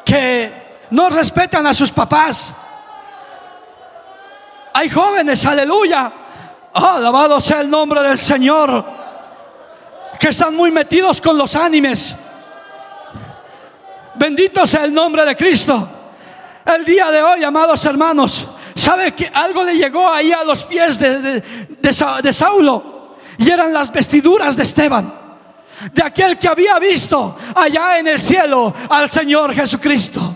que 0.05 0.53
no 0.91 1.09
respetan 1.09 1.67
a 1.67 1.73
sus 1.73 1.91
papás. 1.91 2.55
Hay 4.73 4.89
jóvenes, 4.89 5.45
aleluya, 5.47 6.13
alabado 6.73 7.41
sea 7.41 7.61
el 7.61 7.71
nombre 7.71 8.03
del 8.03 8.19
Señor, 8.19 8.85
que 10.19 10.29
están 10.29 10.55
muy 10.55 10.71
metidos 10.71 11.21
con 11.21 11.37
los 11.37 11.55
ánimes. 11.57 12.17
Bendito 14.17 14.67
sea 14.67 14.85
el 14.85 14.93
nombre 14.93 15.25
de 15.25 15.37
Cristo. 15.37 15.89
El 16.65 16.85
día 16.85 17.11
de 17.11 17.23
hoy, 17.23 17.43
amados 17.43 17.85
hermanos, 17.85 18.49
¿Sabe 18.81 19.13
que 19.13 19.31
algo 19.33 19.63
le 19.63 19.77
llegó 19.77 20.09
ahí 20.11 20.33
a 20.33 20.43
los 20.43 20.65
pies 20.65 20.99
de, 20.99 21.43
de, 21.81 22.33
Saulo? 22.33 23.19
Y 23.37 23.51
eran 23.51 23.75
las 23.75 23.93
vestiduras 23.93 24.57
de 24.57 24.63
Esteban, 24.63 25.13
de 25.93 26.03
aquel 26.03 26.39
que 26.39 26.49
había 26.49 26.79
visto 26.79 27.37
allá 27.55 27.99
en 27.99 28.09
el 28.09 28.19
cielo 28.19 28.73
al 28.89 29.11
Señor 29.11 29.53
Jesucristo. 29.55 30.35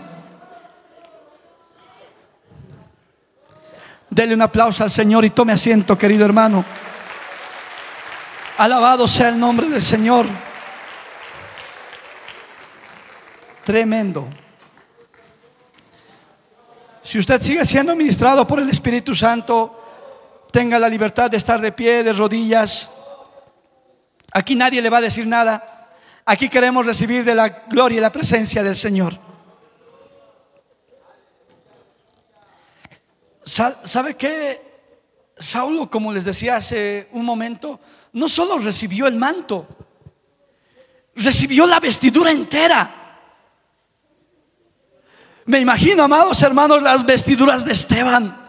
Dele 4.15 4.33
un 4.33 4.41
aplauso 4.41 4.81
al 4.81 4.89
Señor 4.89 5.25
y 5.25 5.31
tome 5.31 5.51
asiento, 5.51 5.97
querido 5.97 6.23
hermano. 6.23 6.63
Alabado 8.57 9.09
sea 9.09 9.27
el 9.27 9.37
nombre 9.37 9.67
del 9.67 9.81
Señor. 9.81 10.25
Tremendo. 13.65 14.25
Si 17.03 17.19
usted 17.19 17.41
sigue 17.41 17.65
siendo 17.65 17.93
ministrado 17.93 18.47
por 18.47 18.61
el 18.61 18.69
Espíritu 18.69 19.13
Santo, 19.13 19.83
tenga 20.49 20.79
la 20.79 20.87
libertad 20.87 21.29
de 21.29 21.35
estar 21.35 21.59
de 21.59 21.73
pie, 21.73 22.01
de 22.01 22.13
rodillas. 22.13 22.89
Aquí 24.31 24.55
nadie 24.55 24.81
le 24.81 24.89
va 24.89 24.99
a 24.99 25.01
decir 25.01 25.27
nada. 25.27 25.89
Aquí 26.25 26.47
queremos 26.47 26.85
recibir 26.85 27.25
de 27.25 27.35
la 27.35 27.49
gloria 27.49 27.97
y 27.97 28.01
la 28.01 28.13
presencia 28.13 28.63
del 28.63 28.77
Señor. 28.77 29.34
¿Sabe 33.45 34.15
qué? 34.15 34.65
Saulo, 35.37 35.89
como 35.89 36.11
les 36.11 36.25
decía 36.25 36.57
hace 36.57 37.09
un 37.11 37.25
momento, 37.25 37.79
no 38.13 38.27
solo 38.27 38.57
recibió 38.57 39.05
el 39.05 39.17
manto, 39.17 39.67
recibió 41.15 41.67
la 41.67 41.79
vestidura 41.79 42.31
entera. 42.31 43.01
Me 45.45 45.59
imagino, 45.59 46.03
amados 46.03 46.41
hermanos, 46.41 46.81
las 46.81 47.05
vestiduras 47.05 47.63
de 47.63 47.73
Esteban. 47.73 48.43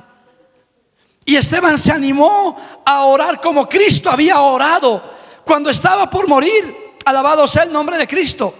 Y 1.27 1.37
Esteban 1.37 1.77
se 1.77 1.93
animó 1.93 2.57
a 2.85 3.05
orar 3.05 3.41
como 3.41 3.69
Cristo 3.69 4.09
había 4.09 4.41
orado 4.41 5.03
cuando 5.45 5.69
estaba 5.69 6.09
por 6.09 6.27
morir. 6.27 6.95
Alabado 7.05 7.47
sea 7.47 7.65
el 7.65 7.73
nombre 7.73 7.99
de 7.99 8.07
Cristo. 8.07 8.55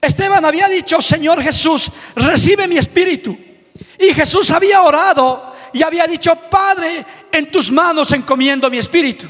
Esteban 0.00 0.44
había 0.44 0.68
dicho, 0.68 1.00
Señor 1.00 1.42
Jesús, 1.42 1.90
recibe 2.16 2.66
mi 2.66 2.78
espíritu. 2.78 3.36
Y 3.98 4.14
Jesús 4.14 4.50
había 4.50 4.82
orado 4.82 5.47
y 5.72 5.82
había 5.82 6.06
dicho, 6.06 6.34
Padre, 6.34 7.04
en 7.32 7.50
tus 7.50 7.70
manos 7.70 8.12
encomiendo 8.12 8.70
mi 8.70 8.78
espíritu. 8.78 9.26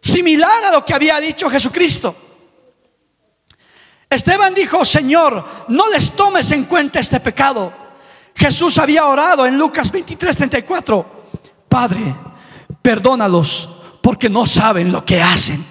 Similar 0.00 0.64
a 0.64 0.72
lo 0.72 0.84
que 0.84 0.94
había 0.94 1.18
dicho 1.20 1.50
Jesucristo. 1.50 2.14
Esteban 4.08 4.54
dijo, 4.54 4.84
Señor, 4.84 5.44
no 5.68 5.88
les 5.90 6.12
tomes 6.12 6.50
en 6.52 6.64
cuenta 6.64 7.00
este 7.00 7.20
pecado. 7.20 7.72
Jesús 8.34 8.78
había 8.78 9.04
orado 9.06 9.46
en 9.46 9.58
Lucas 9.58 9.90
23, 9.90 10.36
34. 10.36 11.24
Padre, 11.68 12.14
perdónalos 12.80 13.68
porque 14.00 14.28
no 14.28 14.46
saben 14.46 14.90
lo 14.90 15.04
que 15.04 15.20
hacen. 15.20 15.64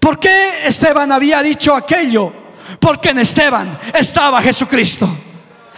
¿Por 0.00 0.18
qué 0.18 0.66
Esteban 0.66 1.10
había 1.12 1.42
dicho 1.42 1.74
aquello? 1.74 2.32
Porque 2.80 3.10
en 3.10 3.20
Esteban 3.20 3.78
estaba 3.94 4.42
Jesucristo. 4.42 5.08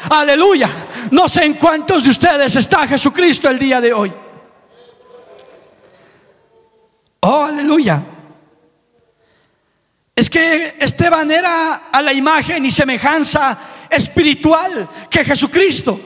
Aleluya. 0.09 0.69
No 1.11 1.29
sé 1.29 1.45
en 1.45 1.55
cuántos 1.55 2.05
de 2.05 2.11
ustedes 2.11 2.57
está 2.57 2.87
Jesucristo 2.87 3.49
el 3.49 3.59
día 3.59 3.81
de 3.81 3.93
hoy. 3.93 4.13
Oh, 7.21 7.45
aleluya. 7.45 8.03
Es 10.15 10.31
que 10.31 10.77
Esteban 10.79 11.31
era 11.31 11.89
a 11.93 12.03
la 12.03 12.13
imagen 12.13 12.65
y 12.65 12.71
semejanza 12.71 13.59
espiritual 13.91 14.89
que 15.11 15.25
Jesucristo. 15.25 16.01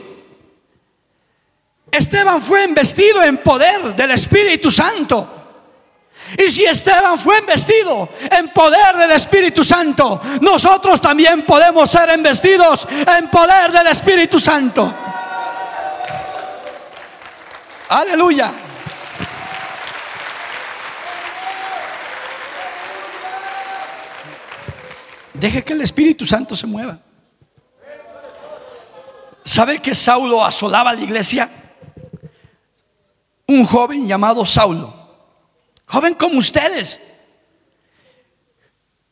Esteban 1.91 2.43
fue 2.43 2.65
investido 2.65 3.23
en 3.23 3.39
poder 3.39 3.95
del 3.95 4.11
Espíritu 4.13 4.71
Santo. 4.71 5.44
Y 6.37 6.51
si 6.51 6.65
Esteban 6.65 7.19
fue 7.19 7.39
investido 7.39 8.09
en 8.31 8.49
poder 8.49 8.97
del 8.97 9.13
Espíritu 9.13 9.63
Santo, 9.63 10.21
nosotros 10.41 11.01
también 11.01 11.45
podemos 11.45 11.91
ser 11.91 12.13
investidos 12.15 12.89
en 12.91 13.31
poder 13.31 13.71
del 13.71 13.87
Espíritu 13.87 14.41
Santo. 14.41 14.93
Aleluya. 17.89 18.53
Deje 25.35 25.63
que 25.63 25.73
el 25.73 25.83
Espíritu 25.83 26.27
Santo 26.27 26.57
se 26.57 26.67
mueva. 26.67 26.99
¿Sabe 29.45 29.81
que 29.81 29.95
Saulo 29.95 30.45
asolaba 30.45 30.93
la 30.95 31.01
iglesia? 31.01 31.51
Un 33.47 33.65
joven 33.65 34.09
llamado 34.09 34.45
Saulo 34.45 35.04
joven 35.87 36.15
como 36.15 36.39
ustedes. 36.39 37.01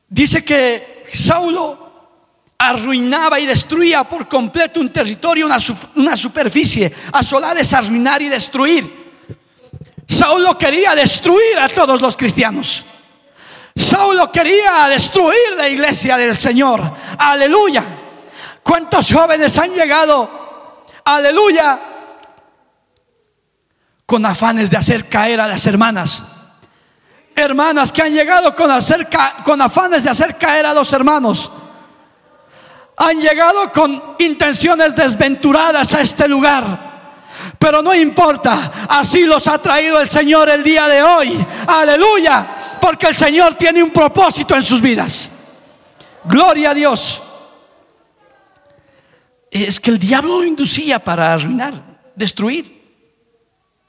Dice 0.08 0.44
que 0.44 1.04
Saulo 1.12 1.82
arruinaba 2.58 3.40
y 3.40 3.46
destruía 3.46 4.04
por 4.04 4.28
completo 4.28 4.78
un 4.80 4.92
territorio, 4.92 5.46
una, 5.46 6.16
superficie. 6.16 6.92
Asolar 7.12 7.58
es 7.58 7.72
arruinar 7.72 8.22
y 8.22 8.28
destruir. 8.28 9.02
Saulo 10.06 10.56
quería 10.56 10.94
destruir 10.94 11.58
a 11.58 11.68
todos 11.68 12.00
los 12.00 12.16
cristianos. 12.16 12.84
Saulo 13.74 14.30
quería 14.30 14.86
destruir 14.88 15.56
la 15.56 15.68
iglesia 15.68 16.16
del 16.16 16.36
Señor. 16.36 16.92
Aleluya. 17.18 17.84
¿Cuántos 18.62 19.10
jóvenes 19.12 19.58
han 19.58 19.72
llegado? 19.72 20.84
Aleluya. 21.04 21.80
Con 24.04 24.26
afanes 24.26 24.70
de 24.70 24.76
hacer 24.76 25.08
caer 25.08 25.40
a 25.40 25.48
las 25.48 25.66
hermanas 25.66 26.22
hermanas 27.34 27.92
que 27.92 28.02
han 28.02 28.12
llegado 28.12 28.54
con, 28.54 28.70
con 29.44 29.60
afanes 29.60 30.04
de 30.04 30.10
hacer 30.10 30.36
caer 30.36 30.66
a 30.66 30.74
los 30.74 30.92
hermanos. 30.92 31.50
Han 32.96 33.20
llegado 33.20 33.72
con 33.72 34.16
intenciones 34.18 34.94
desventuradas 34.94 35.94
a 35.94 36.00
este 36.00 36.28
lugar. 36.28 36.92
Pero 37.58 37.82
no 37.82 37.94
importa, 37.94 38.86
así 38.88 39.24
los 39.24 39.46
ha 39.48 39.58
traído 39.58 40.00
el 40.00 40.08
Señor 40.08 40.48
el 40.48 40.62
día 40.62 40.86
de 40.88 41.02
hoy. 41.02 41.46
Aleluya, 41.66 42.78
porque 42.80 43.06
el 43.06 43.16
Señor 43.16 43.54
tiene 43.54 43.82
un 43.82 43.90
propósito 43.90 44.54
en 44.54 44.62
sus 44.62 44.80
vidas. 44.80 45.30
Gloria 46.24 46.70
a 46.70 46.74
Dios. 46.74 47.22
Es 49.50 49.80
que 49.80 49.90
el 49.90 49.98
diablo 49.98 50.38
lo 50.38 50.44
inducía 50.44 50.98
para 50.98 51.34
arruinar, 51.34 51.74
destruir. 52.14 52.82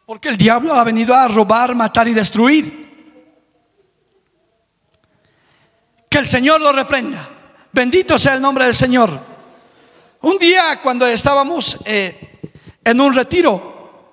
Porque 0.05 0.29
el 0.29 0.37
diablo 0.37 0.73
ha 0.73 0.83
venido 0.83 1.15
a 1.15 1.27
robar, 1.27 1.73
matar 1.73 2.07
y 2.07 2.13
destruir. 2.13 2.82
Que 6.13 6.19
el 6.19 6.27
Señor 6.27 6.61
lo 6.61 6.71
reprenda. 6.71 7.27
Bendito 7.71 8.19
sea 8.19 8.35
el 8.35 8.41
nombre 8.43 8.65
del 8.65 8.75
Señor. 8.75 9.19
Un 10.21 10.37
día 10.37 10.79
cuando 10.79 11.07
estábamos 11.07 11.75
eh, 11.85 12.39
en 12.83 13.01
un 13.01 13.15
retiro, 13.15 14.11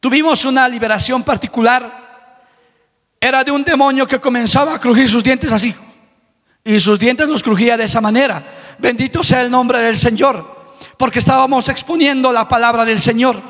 tuvimos 0.00 0.44
una 0.44 0.68
liberación 0.68 1.22
particular. 1.22 2.42
Era 3.20 3.44
de 3.44 3.52
un 3.52 3.62
demonio 3.62 4.08
que 4.08 4.20
comenzaba 4.20 4.74
a 4.74 4.80
crujir 4.80 5.08
sus 5.08 5.22
dientes 5.22 5.52
así. 5.52 5.72
Y 6.64 6.80
sus 6.80 6.98
dientes 6.98 7.28
los 7.28 7.44
crujía 7.44 7.76
de 7.76 7.84
esa 7.84 8.00
manera. 8.00 8.74
Bendito 8.80 9.22
sea 9.22 9.42
el 9.42 9.52
nombre 9.52 9.78
del 9.78 9.94
Señor. 9.94 10.74
Porque 10.98 11.20
estábamos 11.20 11.68
exponiendo 11.68 12.32
la 12.32 12.48
palabra 12.48 12.84
del 12.84 12.98
Señor. 12.98 13.40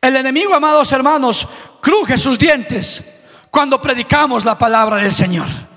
El 0.00 0.14
enemigo, 0.14 0.54
amados 0.54 0.92
hermanos, 0.92 1.48
cruje 1.80 2.16
sus 2.16 2.38
dientes 2.38 3.04
cuando 3.50 3.82
predicamos 3.82 4.44
la 4.44 4.56
palabra 4.56 4.98
del 4.98 5.10
Señor 5.10 5.67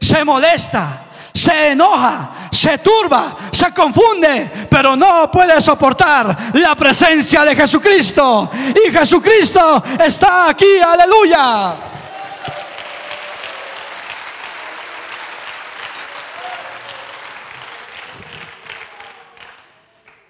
se 0.00 0.24
molesta, 0.24 1.04
se 1.34 1.72
enoja, 1.72 2.48
se 2.50 2.78
turba, 2.78 3.36
se 3.52 3.72
confunde, 3.72 4.66
pero 4.68 4.96
no 4.96 5.30
puede 5.30 5.60
soportar 5.60 6.54
la 6.54 6.74
presencia 6.74 7.44
de 7.44 7.54
Jesucristo. 7.54 8.50
Y 8.86 8.90
Jesucristo 8.90 9.82
está 10.02 10.48
aquí, 10.48 10.80
aleluya. 10.80 11.76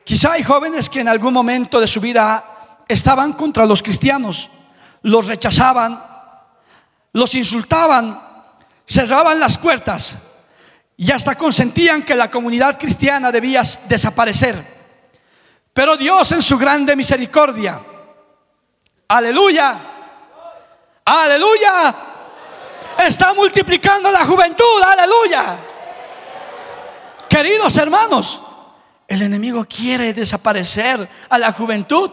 Quizá 0.05 0.33
hay 0.33 0.43
jóvenes 0.43 0.91
que 0.91 1.01
en 1.01 1.09
algún 1.09 1.33
momento 1.33 1.79
de 1.79 1.87
su 1.87 2.01
vida 2.01 2.83
estaban 2.89 3.35
contra 3.35 3.65
los 3.65 3.81
cristianos, 3.81 4.51
los 5.03 5.29
rechazaban, 5.29 6.03
los 7.13 7.35
insultaban, 7.37 8.30
cerraban 8.91 9.39
las 9.39 9.57
puertas 9.57 10.19
y 10.97 11.11
hasta 11.13 11.37
consentían 11.37 12.03
que 12.03 12.17
la 12.17 12.31
comunidad 12.31 12.77
cristiana 12.79 13.31
debía 13.31 13.63
desaparecer. 13.89 14.81
Pero 15.73 15.97
Dios 15.97 16.33
en 16.33 16.43
su 16.43 16.59
grande 16.59 16.97
misericordia, 16.97 17.81
aleluya, 19.07 19.81
aleluya, 21.05 21.97
está 22.99 23.33
multiplicando 23.33 24.11
la 24.11 24.27
juventud, 24.27 24.83
aleluya. 24.85 25.57
Queridos 27.29 27.77
hermanos, 27.77 28.43
el 29.07 29.23
enemigo 29.23 29.65
quiere 29.67 30.13
desaparecer 30.13 31.09
a 31.29 31.39
la 31.39 31.53
juventud 31.53 32.11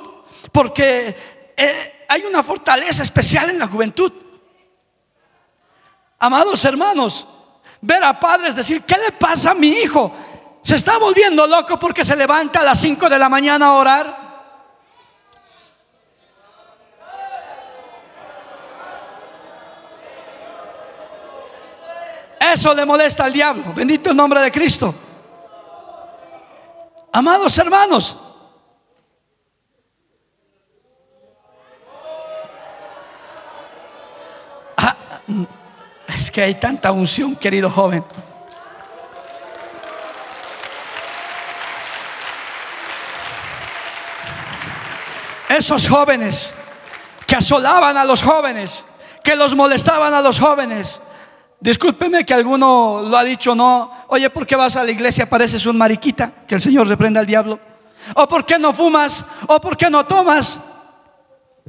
porque 0.51 1.53
eh, 1.57 2.05
hay 2.07 2.23
una 2.23 2.43
fortaleza 2.43 3.01
especial 3.01 3.49
en 3.49 3.57
la 3.57 3.67
juventud. 3.67 4.26
Amados 6.19 6.63
hermanos, 6.65 7.27
ver 7.81 8.03
a 8.03 8.19
padres 8.19 8.55
decir, 8.55 8.81
¿qué 8.83 8.97
le 8.97 9.11
pasa 9.11 9.51
a 9.51 9.53
mi 9.53 9.69
hijo? 9.69 10.11
Se 10.63 10.75
está 10.75 10.97
volviendo 10.97 11.45
loco 11.45 11.77
porque 11.77 12.03
se 12.03 12.15
levanta 12.15 12.61
a 12.61 12.63
las 12.63 12.79
5 12.79 13.07
de 13.09 13.19
la 13.19 13.29
mañana 13.29 13.67
a 13.67 13.73
orar. 13.73 14.27
Eso 22.39 22.73
le 22.73 22.85
molesta 22.85 23.25
al 23.25 23.33
diablo. 23.33 23.73
Bendito 23.73 24.09
el 24.09 24.17
nombre 24.17 24.41
de 24.41 24.51
Cristo. 24.51 24.93
Amados 27.11 27.57
hermanos, 27.57 28.15
ah, 34.77 34.95
que 36.37 36.43
hay 36.43 36.53
tanta 36.53 36.91
unción, 36.91 37.35
querido 37.35 37.67
joven. 37.67 38.05
Esos 45.49 45.89
jóvenes 45.89 46.53
que 47.25 47.37
asolaban 47.37 47.97
a 47.97 48.05
los 48.05 48.21
jóvenes, 48.21 48.85
que 49.23 49.35
los 49.35 49.55
molestaban 49.55 50.13
a 50.13 50.21
los 50.21 50.39
jóvenes. 50.39 51.01
Discúlpeme 51.59 52.23
que 52.23 52.35
alguno 52.35 53.01
lo 53.09 53.17
ha 53.17 53.23
dicho, 53.23 53.55
no. 53.55 54.05
Oye, 54.09 54.29
¿por 54.29 54.45
qué 54.45 54.55
vas 54.55 54.75
a 54.75 54.83
la 54.83 54.91
iglesia? 54.91 55.27
Pareces 55.27 55.65
un 55.65 55.75
mariquita. 55.75 56.31
Que 56.47 56.53
el 56.53 56.61
Señor 56.61 56.87
reprenda 56.87 57.19
al 57.19 57.25
diablo. 57.25 57.59
¿O 58.13 58.27
por 58.27 58.45
qué 58.45 58.59
no 58.59 58.73
fumas? 58.73 59.25
¿O 59.47 59.59
por 59.59 59.75
qué 59.75 59.89
no 59.89 60.05
tomas? 60.05 60.61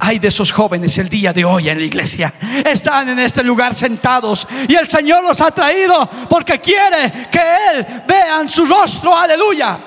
Hay 0.01 0.17
de 0.17 0.29
esos 0.29 0.51
jóvenes 0.51 0.97
el 0.97 1.09
día 1.09 1.33
de 1.33 1.43
hoy 1.43 1.67
en 1.67 1.77
la 1.77 1.85
iglesia. 1.85 2.33
Están 2.65 3.09
en 3.09 3.19
este 3.19 3.43
lugar 3.43 3.75
sentados 3.75 4.47
y 4.67 4.73
el 4.73 4.87
Señor 4.87 5.23
los 5.23 5.41
ha 5.41 5.51
traído 5.51 6.09
porque 6.29 6.59
quiere 6.59 7.27
que 7.29 7.41
Él 7.71 8.03
vean 8.07 8.47
su 8.47 8.65
rostro. 8.65 9.15
Aleluya. 9.15 9.77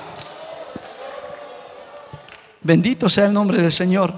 Bendito 2.61 3.09
sea 3.09 3.27
el 3.27 3.33
nombre 3.33 3.61
del 3.61 3.73
Señor. 3.73 4.13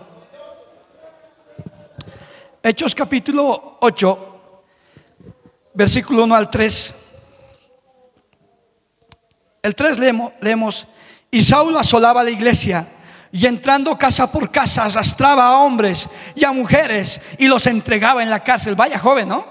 Hechos 2.63 2.95
capítulo 2.95 3.79
8, 3.81 4.41
versículo 5.75 6.25
1 6.25 6.35
al 6.35 6.51
3. 6.51 6.95
El 9.63 9.75
3 9.75 9.99
leemos, 9.99 10.33
leemos 10.41 10.87
y 11.31 11.41
Saulo 11.41 11.79
asolaba 11.79 12.25
la 12.25 12.31
iglesia 12.31 12.89
y 13.35 13.47
entrando 13.47 13.99
casa 13.99 14.31
por 14.31 14.53
casa 14.53 14.85
arrastraba 14.85 15.49
a 15.49 15.59
hombres 15.59 16.09
y 16.37 16.45
a 16.45 16.53
mujeres 16.53 17.21
y 17.37 17.49
los 17.49 17.67
entregaba 17.67 18.23
en 18.23 18.31
la 18.31 18.45
cárcel. 18.45 18.77
Vaya 18.77 18.97
joven, 18.97 19.27
¿no? 19.27 19.45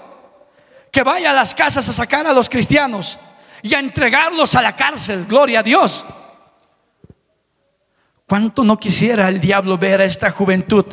Que 0.90 1.02
vaya 1.02 1.32
a 1.32 1.34
las 1.34 1.54
casas 1.54 1.86
a 1.90 1.92
sacar 1.92 2.26
a 2.26 2.32
los 2.32 2.48
cristianos 2.48 3.18
y 3.60 3.74
a 3.74 3.80
entregarlos 3.80 4.54
a 4.54 4.62
la 4.62 4.74
cárcel. 4.74 5.26
Gloria 5.26 5.60
a 5.60 5.62
Dios. 5.62 6.02
¿Cuánto 8.26 8.64
no 8.64 8.80
quisiera 8.80 9.28
el 9.28 9.38
diablo 9.38 9.76
ver 9.76 10.00
a 10.00 10.06
esta 10.06 10.30
juventud 10.30 10.86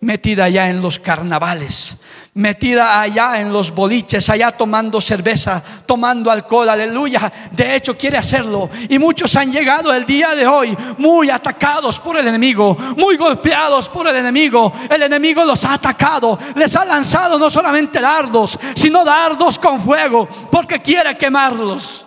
metida 0.00 0.44
allá 0.44 0.70
en 0.70 0.82
los 0.82 0.98
carnavales, 0.98 1.98
metida 2.38 3.00
allá 3.00 3.40
en 3.40 3.52
los 3.52 3.74
boliches, 3.74 4.30
allá 4.30 4.52
tomando 4.52 5.00
cerveza, 5.00 5.60
tomando 5.84 6.30
alcohol, 6.30 6.68
aleluya. 6.68 7.32
De 7.50 7.74
hecho, 7.74 7.98
quiere 7.98 8.16
hacerlo. 8.16 8.70
Y 8.88 8.96
muchos 8.96 9.34
han 9.34 9.50
llegado 9.50 9.92
el 9.92 10.06
día 10.06 10.36
de 10.36 10.46
hoy 10.46 10.76
muy 10.98 11.30
atacados 11.30 11.98
por 11.98 12.16
el 12.16 12.28
enemigo, 12.28 12.76
muy 12.96 13.16
golpeados 13.16 13.88
por 13.88 14.06
el 14.06 14.14
enemigo. 14.14 14.72
El 14.88 15.02
enemigo 15.02 15.44
los 15.44 15.64
ha 15.64 15.74
atacado, 15.74 16.38
les 16.54 16.76
ha 16.76 16.84
lanzado 16.84 17.40
no 17.40 17.50
solamente 17.50 18.00
dardos, 18.00 18.56
sino 18.74 19.04
dardos 19.04 19.58
con 19.58 19.80
fuego, 19.80 20.28
porque 20.50 20.80
quiere 20.80 21.16
quemarlos. 21.18 22.06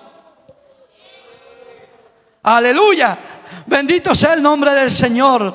Aleluya. 2.44 3.20
Bendito 3.66 4.16
sea 4.16 4.34
el 4.34 4.42
nombre 4.42 4.74
del 4.74 4.92
Señor. 4.92 5.54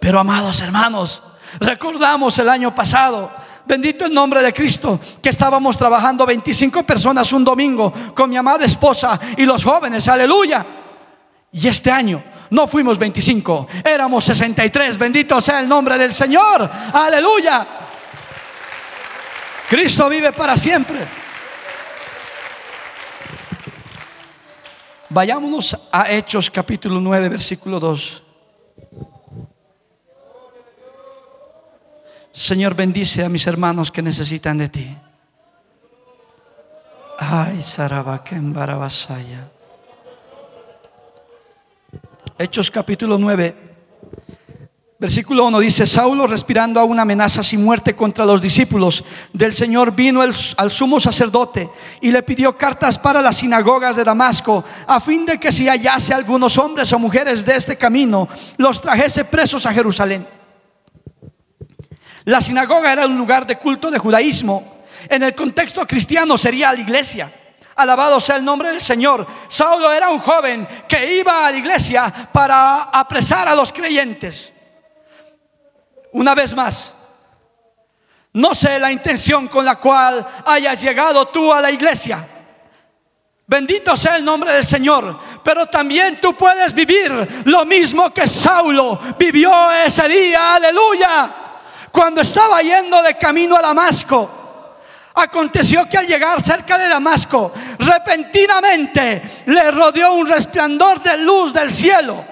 Pero 0.00 0.18
amados 0.18 0.60
hermanos, 0.60 1.22
recordamos 1.60 2.36
el 2.40 2.48
año 2.48 2.74
pasado 2.74 3.45
Bendito 3.66 4.04
el 4.04 4.14
nombre 4.14 4.42
de 4.42 4.52
Cristo, 4.52 5.00
que 5.20 5.30
estábamos 5.30 5.76
trabajando 5.76 6.24
25 6.24 6.84
personas 6.84 7.32
un 7.32 7.42
domingo 7.42 7.92
con 8.14 8.30
mi 8.30 8.36
amada 8.36 8.64
esposa 8.64 9.18
y 9.36 9.44
los 9.44 9.64
jóvenes, 9.64 10.06
aleluya. 10.06 10.64
Y 11.50 11.66
este 11.66 11.90
año 11.90 12.22
no 12.50 12.68
fuimos 12.68 12.96
25, 12.96 13.66
éramos 13.84 14.24
63, 14.24 14.96
bendito 14.96 15.40
sea 15.40 15.60
el 15.60 15.68
nombre 15.68 15.98
del 15.98 16.12
Señor, 16.12 16.70
aleluya. 16.92 17.66
Cristo 19.68 20.08
vive 20.08 20.32
para 20.32 20.56
siempre. 20.56 20.98
Vayámonos 25.08 25.76
a 25.90 26.10
Hechos 26.10 26.50
capítulo 26.50 27.00
9, 27.00 27.28
versículo 27.28 27.80
2. 27.80 28.25
Señor, 32.36 32.74
bendice 32.74 33.24
a 33.24 33.30
mis 33.30 33.46
hermanos 33.46 33.90
que 33.90 34.02
necesitan 34.02 34.58
de 34.58 34.68
ti. 34.68 34.94
Ay, 37.18 37.62
Sarabaken 37.62 38.52
Barabasaya. 38.52 39.48
Hechos 42.38 42.70
capítulo 42.70 43.16
9, 43.16 43.56
versículo 44.98 45.46
1 45.46 45.60
dice, 45.60 45.86
Saulo 45.86 46.26
respirando 46.26 46.78
a 46.78 46.84
una 46.84 47.02
amenaza 47.02 47.42
sin 47.42 47.64
muerte 47.64 47.96
contra 47.96 48.26
los 48.26 48.42
discípulos 48.42 49.02
del 49.32 49.54
Señor 49.54 49.96
vino 49.96 50.20
al 50.20 50.70
sumo 50.70 51.00
sacerdote 51.00 51.70
y 52.02 52.12
le 52.12 52.22
pidió 52.22 52.58
cartas 52.58 52.98
para 52.98 53.22
las 53.22 53.36
sinagogas 53.36 53.96
de 53.96 54.04
Damasco 54.04 54.62
a 54.86 55.00
fin 55.00 55.24
de 55.24 55.40
que 55.40 55.50
si 55.50 55.68
hallase 55.68 56.12
algunos 56.12 56.58
hombres 56.58 56.92
o 56.92 56.98
mujeres 56.98 57.46
de 57.46 57.56
este 57.56 57.78
camino, 57.78 58.28
los 58.58 58.82
trajese 58.82 59.24
presos 59.24 59.64
a 59.64 59.72
Jerusalén. 59.72 60.35
La 62.26 62.40
sinagoga 62.40 62.92
era 62.92 63.06
un 63.06 63.16
lugar 63.16 63.46
de 63.46 63.56
culto 63.56 63.88
de 63.88 63.98
judaísmo. 63.98 64.82
En 65.08 65.22
el 65.22 65.34
contexto 65.34 65.86
cristiano 65.86 66.36
sería 66.36 66.72
la 66.72 66.80
iglesia. 66.80 67.32
Alabado 67.76 68.18
sea 68.18 68.36
el 68.36 68.44
nombre 68.44 68.70
del 68.70 68.80
Señor. 68.80 69.24
Saulo 69.46 69.92
era 69.92 70.08
un 70.08 70.18
joven 70.18 70.66
que 70.88 71.14
iba 71.18 71.46
a 71.46 71.52
la 71.52 71.56
iglesia 71.56 72.12
para 72.32 72.82
apresar 72.84 73.46
a 73.46 73.54
los 73.54 73.72
creyentes. 73.72 74.52
Una 76.12 76.34
vez 76.34 76.52
más, 76.52 76.96
no 78.32 78.54
sé 78.54 78.80
la 78.80 78.90
intención 78.90 79.46
con 79.46 79.64
la 79.64 79.76
cual 79.76 80.26
hayas 80.46 80.82
llegado 80.82 81.28
tú 81.28 81.52
a 81.52 81.60
la 81.60 81.70
iglesia. 81.70 82.28
Bendito 83.46 83.94
sea 83.94 84.16
el 84.16 84.24
nombre 84.24 84.50
del 84.50 84.64
Señor. 84.64 85.20
Pero 85.44 85.66
también 85.66 86.20
tú 86.20 86.36
puedes 86.36 86.74
vivir 86.74 87.44
lo 87.44 87.64
mismo 87.64 88.12
que 88.12 88.26
Saulo 88.26 88.98
vivió 89.16 89.70
ese 89.70 90.08
día. 90.08 90.56
Aleluya 90.56 91.45
cuando 91.96 92.20
estaba 92.20 92.60
yendo 92.60 93.02
de 93.02 93.16
camino 93.16 93.56
a 93.56 93.62
Damasco, 93.62 94.28
aconteció 95.14 95.88
que 95.88 95.96
al 95.96 96.06
llegar 96.06 96.42
cerca 96.42 96.76
de 96.76 96.88
Damasco, 96.88 97.54
repentinamente 97.78 99.22
le 99.46 99.70
rodeó 99.70 100.12
un 100.12 100.26
resplandor 100.26 101.02
de 101.02 101.16
luz 101.16 101.54
del 101.54 101.70
cielo 101.70 102.22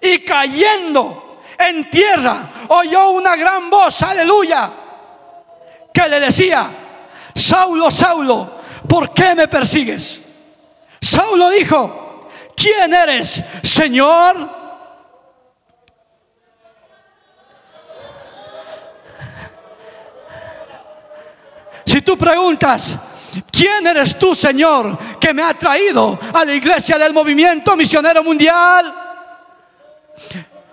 y 0.00 0.20
cayendo 0.20 1.42
en 1.58 1.90
tierra 1.90 2.50
oyó 2.68 3.10
una 3.10 3.36
gran 3.36 3.68
voz, 3.68 4.02
aleluya, 4.02 4.72
que 5.92 6.08
le 6.08 6.18
decía, 6.18 6.70
Saulo, 7.34 7.90
Saulo, 7.90 8.60
¿por 8.88 9.12
qué 9.12 9.34
me 9.34 9.46
persigues? 9.46 10.22
Saulo 10.98 11.50
dijo, 11.50 12.30
¿quién 12.56 12.94
eres, 12.94 13.44
Señor? 13.62 14.65
Si 21.96 22.02
tú 22.02 22.18
preguntas, 22.18 22.98
¿quién 23.50 23.86
eres 23.86 24.18
tú, 24.18 24.34
Señor, 24.34 24.98
que 25.18 25.32
me 25.32 25.42
ha 25.42 25.54
traído 25.54 26.20
a 26.30 26.44
la 26.44 26.52
iglesia 26.52 26.98
del 26.98 27.14
movimiento 27.14 27.74
misionero 27.74 28.22
mundial? 28.22 28.94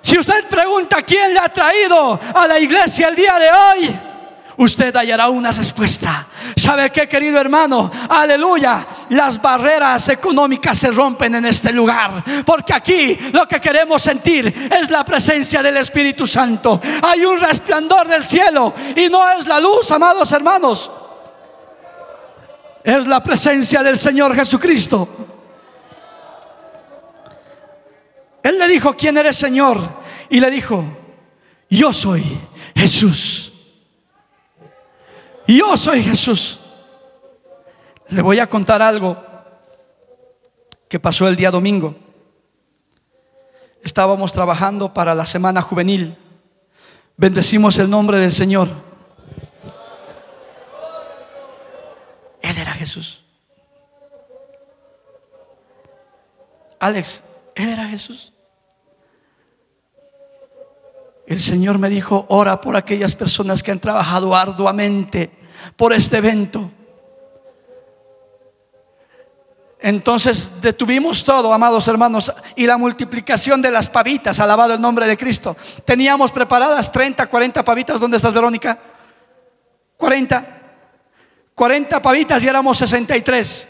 Si 0.02 0.18
usted 0.18 0.50
pregunta 0.50 1.02
quién 1.02 1.34
le 1.34 1.40
ha 1.40 1.48
traído 1.48 2.20
a 2.36 2.46
la 2.46 2.60
iglesia 2.60 3.08
el 3.08 3.16
día 3.16 3.40
de 3.40 3.50
hoy, 3.50 4.00
usted 4.58 4.94
hallará 4.94 5.30
una 5.30 5.54
respuesta. 5.54 6.28
¿Sabe 6.58 6.90
qué, 6.90 7.08
querido 7.08 7.40
hermano? 7.40 7.90
Aleluya. 8.10 8.86
Las 9.12 9.42
barreras 9.42 10.10
económicas 10.10 10.78
se 10.78 10.92
rompen 10.92 11.36
en 11.36 11.46
este 11.46 11.72
lugar. 11.72 12.22
Porque 12.46 12.74
aquí 12.74 13.18
lo 13.32 13.48
que 13.48 13.62
queremos 13.62 14.02
sentir 14.02 14.70
es 14.70 14.90
la 14.90 15.06
presencia 15.06 15.64
del 15.64 15.78
Espíritu 15.78 16.28
Santo. 16.28 16.82
Hay 17.02 17.24
un 17.24 17.40
resplandor 17.40 18.10
del 18.10 18.26
cielo 18.26 18.74
y 18.94 19.08
no 19.08 19.26
es 19.40 19.48
la 19.48 19.62
luz, 19.62 19.90
amados 19.90 20.30
hermanos 20.34 20.92
es 22.84 23.08
la 23.08 23.24
presencia 23.24 23.82
del 23.82 23.98
Señor 23.98 24.36
Jesucristo. 24.36 25.08
Él 28.44 28.60
le 28.60 28.68
dijo, 28.68 28.94
¿quién 28.96 29.18
eres 29.18 29.38
Señor? 29.38 29.80
Y 30.30 30.40
le 30.40 30.52
dijo, 30.52 30.84
yo 31.70 31.94
soy 31.94 32.24
Jesús. 32.76 33.54
Yo 35.48 35.78
soy 35.78 36.04
Jesús. 36.04 36.60
Le 38.10 38.22
voy 38.22 38.40
a 38.40 38.48
contar 38.48 38.82
algo 38.82 39.18
que 40.90 41.00
pasó 41.00 41.28
el 41.28 41.36
día 41.36 41.52
domingo. 41.52 41.96
Estábamos 43.82 44.32
trabajando 44.34 44.94
para 44.94 45.16
la 45.16 45.26
semana 45.26 45.62
juvenil. 45.62 46.18
Bendecimos 47.18 47.78
el 47.80 47.90
nombre 47.90 48.18
del 48.18 48.32
Señor. 48.32 48.70
Él 52.64 52.70
era 52.70 52.74
Jesús. 52.78 53.22
Alex, 56.80 57.22
Él 57.56 57.70
era 57.70 57.86
Jesús. 57.88 58.32
El 61.28 61.42
Señor 61.42 61.78
me 61.78 61.90
dijo, 61.90 62.26
ora 62.30 62.62
por 62.62 62.78
aquellas 62.78 63.16
personas 63.16 63.64
que 63.64 63.72
han 63.72 63.80
trabajado 63.80 64.34
arduamente 64.34 65.30
por 65.76 65.92
este 65.92 66.18
evento. 66.18 66.72
Entonces 69.82 70.50
detuvimos 70.62 71.26
todo, 71.26 71.52
amados 71.52 71.86
hermanos, 71.90 72.32
y 72.56 72.66
la 72.66 72.78
multiplicación 72.78 73.62
de 73.62 73.72
las 73.72 73.90
pavitas, 73.90 74.40
alabado 74.40 74.74
el 74.74 74.80
nombre 74.80 75.06
de 75.06 75.18
Cristo. 75.18 75.58
Teníamos 75.84 76.32
preparadas 76.32 76.90
30, 76.90 77.28
40 77.28 77.66
pavitas. 77.66 78.00
¿Dónde 78.00 78.16
estás, 78.16 78.34
Verónica? 78.34 78.80
40. 79.98 80.63
40 81.56 82.02
pavitas 82.02 82.44
y 82.44 82.48
éramos 82.48 82.78
63. 82.78 83.68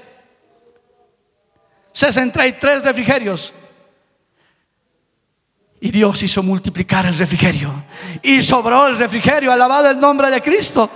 63 1.92 2.84
refrigerios. 2.84 3.54
Y 5.80 5.92
Dios 5.92 6.24
hizo 6.24 6.42
multiplicar 6.42 7.06
el 7.06 7.18
refrigerio. 7.18 7.84
Y 8.22 8.42
sobró 8.42 8.88
el 8.88 8.98
refrigerio. 8.98 9.52
Alabado 9.52 9.90
el 9.90 10.00
nombre 10.00 10.30
de 10.30 10.42
Cristo. 10.42 10.90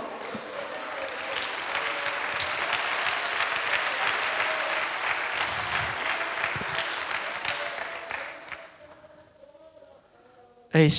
Ey, 10.72 10.92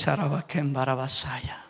Barabasaya. 0.73 1.68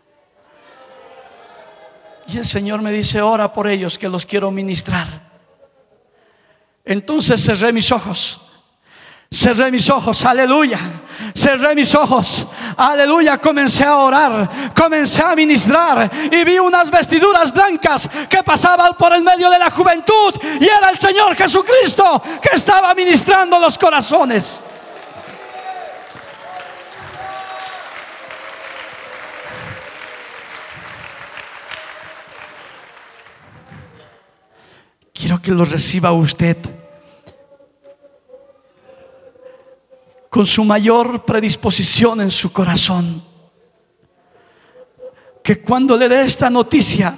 Y 2.31 2.37
el 2.37 2.45
Señor 2.45 2.81
me 2.81 2.91
dice, 2.91 3.21
ora 3.21 3.51
por 3.51 3.67
ellos 3.67 3.97
que 3.97 4.07
los 4.07 4.25
quiero 4.25 4.51
ministrar. 4.51 5.07
Entonces 6.85 7.43
cerré 7.43 7.73
mis 7.73 7.91
ojos. 7.91 8.41
Cerré 9.31 9.71
mis 9.71 9.89
ojos, 9.89 10.25
aleluya. 10.25 10.79
Cerré 11.35 11.73
mis 11.75 11.93
ojos, 11.95 12.47
aleluya. 12.77 13.37
Comencé 13.37 13.83
a 13.83 13.97
orar, 13.97 14.73
comencé 14.75 15.21
a 15.23 15.35
ministrar 15.35 16.09
y 16.31 16.43
vi 16.43 16.59
unas 16.59 16.89
vestiduras 16.89 17.51
blancas 17.51 18.09
que 18.29 18.43
pasaban 18.43 18.95
por 18.95 19.13
el 19.13 19.23
medio 19.23 19.49
de 19.49 19.59
la 19.59 19.69
juventud 19.71 20.33
y 20.59 20.65
era 20.65 20.89
el 20.89 20.97
Señor 20.97 21.35
Jesucristo 21.35 22.21
que 22.41 22.55
estaba 22.55 22.93
ministrando 22.93 23.59
los 23.59 23.77
corazones. 23.77 24.61
Sino 35.19 35.41
que 35.41 35.51
lo 35.51 35.65
reciba 35.65 36.13
usted 36.13 36.55
con 40.29 40.45
su 40.45 40.63
mayor 40.63 41.25
predisposición 41.25 42.21
en 42.21 42.31
su 42.31 42.53
corazón. 42.53 43.21
Que 45.43 45.59
cuando 45.59 45.97
le 45.97 46.07
dé 46.07 46.23
esta 46.23 46.49
noticia, 46.49 47.13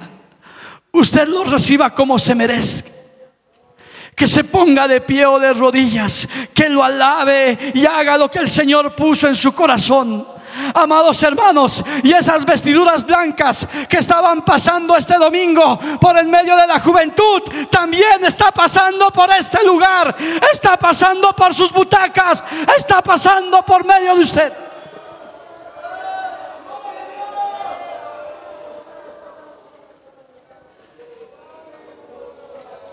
usted 0.92 1.28
lo 1.28 1.44
reciba 1.44 1.94
como 1.94 2.18
se 2.18 2.34
merezca. 2.34 2.90
Que 4.16 4.26
se 4.26 4.46
ponga 4.46 4.88
de 4.88 5.02
pie 5.02 5.28
o 5.28 5.38
de 5.38 5.54
rodillas, 5.54 6.28
que 6.56 6.70
lo 6.70 6.84
alabe 6.84 7.72
y 7.76 7.86
haga 7.86 8.18
lo 8.18 8.32
que 8.32 8.40
el 8.40 8.50
Señor 8.50 8.96
puso 8.96 9.28
en 9.28 9.36
su 9.36 9.54
corazón. 9.54 10.28
Amados 10.74 11.22
hermanos, 11.24 11.84
y 12.04 12.12
esas 12.12 12.46
vestiduras 12.46 13.06
blancas 13.06 13.68
que 13.90 13.98
estaban 13.98 14.44
pasando 14.44 14.96
este 14.96 15.18
domingo 15.18 15.80
por 16.00 16.18
el 16.18 16.28
medio 16.28 16.56
de 16.58 16.68
la 16.68 16.80
juventud, 16.80 17.42
también 17.70 18.24
está 18.24 18.52
pasando 18.52 19.12
por 19.12 19.30
este 19.32 19.64
lugar, 19.66 20.16
está 20.52 20.78
pasando 20.78 21.34
por 21.34 21.54
sus 21.54 21.72
butacas, 21.72 22.44
está 22.78 23.02
pasando 23.02 23.64
por 23.64 23.86
medio 23.86 24.16
de 24.16 24.22
usted. 24.22 24.54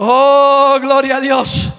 Oh, 0.00 0.78
gloria 0.80 1.16
a 1.16 1.20
Dios. 1.20 1.72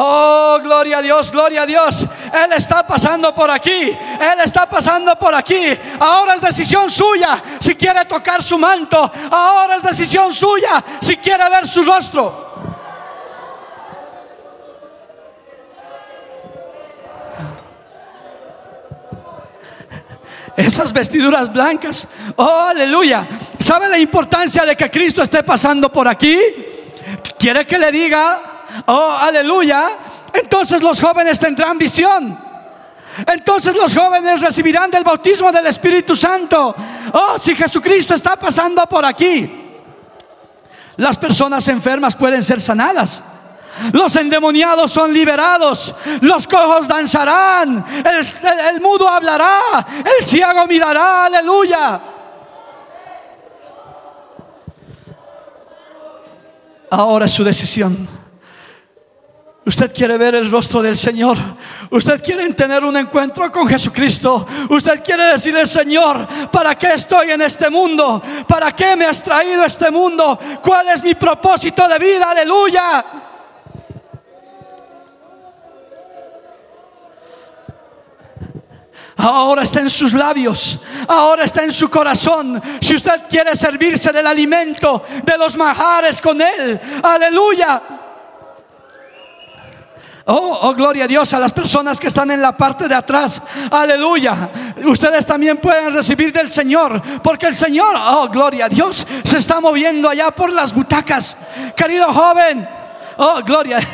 Oh, 0.00 0.60
gloria 0.62 0.98
a 0.98 1.02
Dios, 1.02 1.32
gloria 1.32 1.62
a 1.62 1.66
Dios. 1.66 2.06
Él 2.32 2.52
está 2.52 2.86
pasando 2.86 3.34
por 3.34 3.50
aquí. 3.50 3.72
Él 3.72 4.40
está 4.44 4.70
pasando 4.70 5.18
por 5.18 5.34
aquí. 5.34 5.76
Ahora 5.98 6.34
es 6.34 6.40
decisión 6.40 6.88
suya 6.88 7.42
si 7.58 7.74
quiere 7.74 8.04
tocar 8.04 8.40
su 8.40 8.56
manto. 8.58 9.10
Ahora 9.28 9.74
es 9.74 9.82
decisión 9.82 10.32
suya 10.32 10.84
si 11.00 11.16
quiere 11.16 11.48
ver 11.50 11.66
su 11.66 11.82
rostro. 11.82 12.46
Esas 20.56 20.92
vestiduras 20.92 21.52
blancas. 21.52 22.06
Oh, 22.36 22.66
aleluya. 22.68 23.28
¿Sabe 23.58 23.88
la 23.88 23.98
importancia 23.98 24.64
de 24.64 24.76
que 24.76 24.88
Cristo 24.88 25.22
esté 25.22 25.42
pasando 25.42 25.90
por 25.90 26.06
aquí? 26.06 26.38
¿Quiere 27.36 27.64
que 27.64 27.80
le 27.80 27.90
diga? 27.90 28.57
Oh, 28.86 29.16
aleluya. 29.20 29.90
Entonces 30.32 30.82
los 30.82 31.00
jóvenes 31.00 31.38
tendrán 31.38 31.78
visión. 31.78 32.38
Entonces 33.26 33.74
los 33.74 33.94
jóvenes 33.94 34.40
recibirán 34.40 34.90
del 34.90 35.04
bautismo 35.04 35.50
del 35.50 35.66
Espíritu 35.66 36.14
Santo. 36.14 36.74
Oh, 37.12 37.38
si 37.38 37.54
Jesucristo 37.54 38.14
está 38.14 38.36
pasando 38.36 38.86
por 38.86 39.04
aquí. 39.04 39.66
Las 40.96 41.16
personas 41.16 41.66
enfermas 41.68 42.14
pueden 42.16 42.42
ser 42.42 42.60
sanadas. 42.60 43.22
Los 43.92 44.14
endemoniados 44.16 44.90
son 44.90 45.12
liberados. 45.12 45.94
Los 46.20 46.46
cojos 46.46 46.88
danzarán. 46.88 47.84
El, 48.72 48.80
mudo 48.80 49.08
hablará. 49.08 49.86
El 50.18 50.24
ciego 50.24 50.66
mirará. 50.66 51.26
Aleluya. 51.26 52.00
Ahora 56.90 57.26
es 57.26 57.32
su 57.32 57.44
decisión. 57.44 58.27
Usted 59.68 59.92
quiere 59.92 60.16
ver 60.16 60.34
el 60.34 60.50
rostro 60.50 60.80
del 60.80 60.96
Señor. 60.96 61.36
Usted 61.90 62.22
quiere 62.22 62.48
tener 62.54 62.82
un 62.82 62.96
encuentro 62.96 63.52
con 63.52 63.68
Jesucristo. 63.68 64.46
Usted 64.70 65.04
quiere 65.04 65.26
decirle, 65.26 65.66
Señor, 65.66 66.26
¿para 66.50 66.74
qué 66.74 66.94
estoy 66.94 67.32
en 67.32 67.42
este 67.42 67.68
mundo? 67.68 68.22
¿Para 68.46 68.74
qué 68.74 68.96
me 68.96 69.04
has 69.04 69.22
traído 69.22 69.62
este 69.66 69.90
mundo? 69.90 70.38
¿Cuál 70.62 70.88
es 70.88 71.02
mi 71.02 71.14
propósito 71.14 71.86
de 71.86 71.98
vida? 71.98 72.30
Aleluya. 72.30 73.04
Ahora 79.18 79.64
está 79.64 79.80
en 79.80 79.90
sus 79.90 80.14
labios, 80.14 80.80
ahora 81.08 81.44
está 81.44 81.62
en 81.62 81.72
su 81.72 81.90
corazón. 81.90 82.62
Si 82.80 82.94
usted 82.94 83.24
quiere 83.28 83.54
servirse 83.54 84.12
del 84.12 84.26
alimento, 84.26 85.02
de 85.22 85.36
los 85.36 85.58
majares 85.58 86.22
con 86.22 86.40
Él, 86.40 86.80
aleluya. 87.02 87.97
Oh, 90.30 90.58
oh, 90.60 90.74
gloria 90.74 91.04
a 91.04 91.08
Dios 91.08 91.32
a 91.32 91.38
las 91.38 91.54
personas 91.54 91.98
que 91.98 92.08
están 92.08 92.30
en 92.30 92.42
la 92.42 92.54
parte 92.54 92.86
de 92.86 92.94
atrás. 92.94 93.40
Aleluya. 93.70 94.50
Ustedes 94.84 95.24
también 95.24 95.56
pueden 95.56 95.90
recibir 95.90 96.30
del 96.34 96.50
Señor. 96.50 97.00
Porque 97.22 97.46
el 97.46 97.54
Señor, 97.54 97.96
oh, 97.96 98.28
gloria 98.28 98.66
a 98.66 98.68
Dios, 98.68 99.06
se 99.24 99.38
está 99.38 99.58
moviendo 99.58 100.06
allá 100.06 100.30
por 100.30 100.52
las 100.52 100.74
butacas. 100.74 101.34
Querido 101.74 102.12
joven, 102.12 102.68
oh, 103.16 103.40
gloria. 103.42 103.78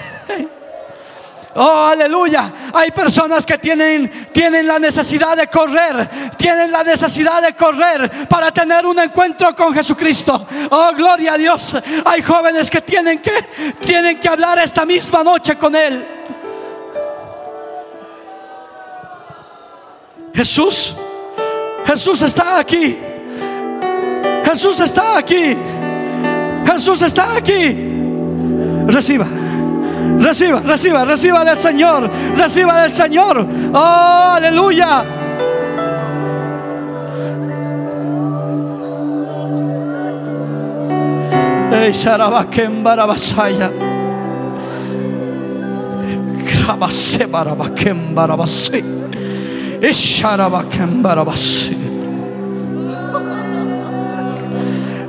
Oh, 1.57 1.87
aleluya. 1.87 2.53
Hay 2.73 2.91
personas 2.91 3.47
que 3.47 3.59
tienen, 3.59 4.29
tienen 4.33 4.67
la 4.67 4.81
necesidad 4.81 5.37
de 5.37 5.47
correr, 5.47 6.33
tienen 6.37 6.73
la 6.73 6.83
necesidad 6.83 7.41
de 7.41 7.55
correr 7.55 8.27
para 8.29 8.51
tener 8.51 8.85
un 8.85 8.99
encuentro 8.99 9.55
con 9.55 9.73
Jesucristo. 9.73 10.49
Oh, 10.69 10.91
gloria 10.97 11.35
a 11.35 11.39
Dios. 11.39 11.77
Hay 12.05 12.23
jóvenes 12.23 12.69
que 12.69 12.81
tienen 12.81 13.23
que, 13.23 13.31
tienen 13.79 14.19
que 14.19 14.29
hablar 14.29 14.59
esta 14.59 14.85
misma 14.85 15.23
noche 15.23 15.57
con 15.57 15.77
Él. 15.77 16.14
Jesús, 20.35 20.97
Jesús 21.87 22.21
está 22.23 22.59
aquí. 22.59 22.99
Jesús 24.45 24.81
está 24.81 25.19
aquí. 25.19 25.57
Jesús 26.67 27.03
está 27.03 27.37
aquí. 27.37 27.77
Reciba. 28.87 29.27
Reciba, 30.19 30.61
reciba, 30.61 31.05
reciba 31.05 31.45
del 31.45 31.57
Señor. 31.57 32.11
Reciba 32.37 32.83
del 32.83 32.93
Señor. 32.93 33.47
Oh, 33.73 34.33
aleluya. 34.35 35.05
Ey, 41.73 41.93
Sharabakem 41.93 42.83
Barabasaya. 42.83 43.71
Grabase 46.45 47.27
Barabakem 47.27 48.15
Barabase. 48.15 49.04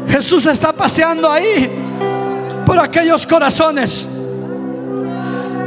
Jesús 0.09 0.45
está 0.45 0.71
paseando 0.71 1.29
ahí 1.29 1.69
por 2.65 2.79
aquellos 2.79 3.25
corazones. 3.25 4.07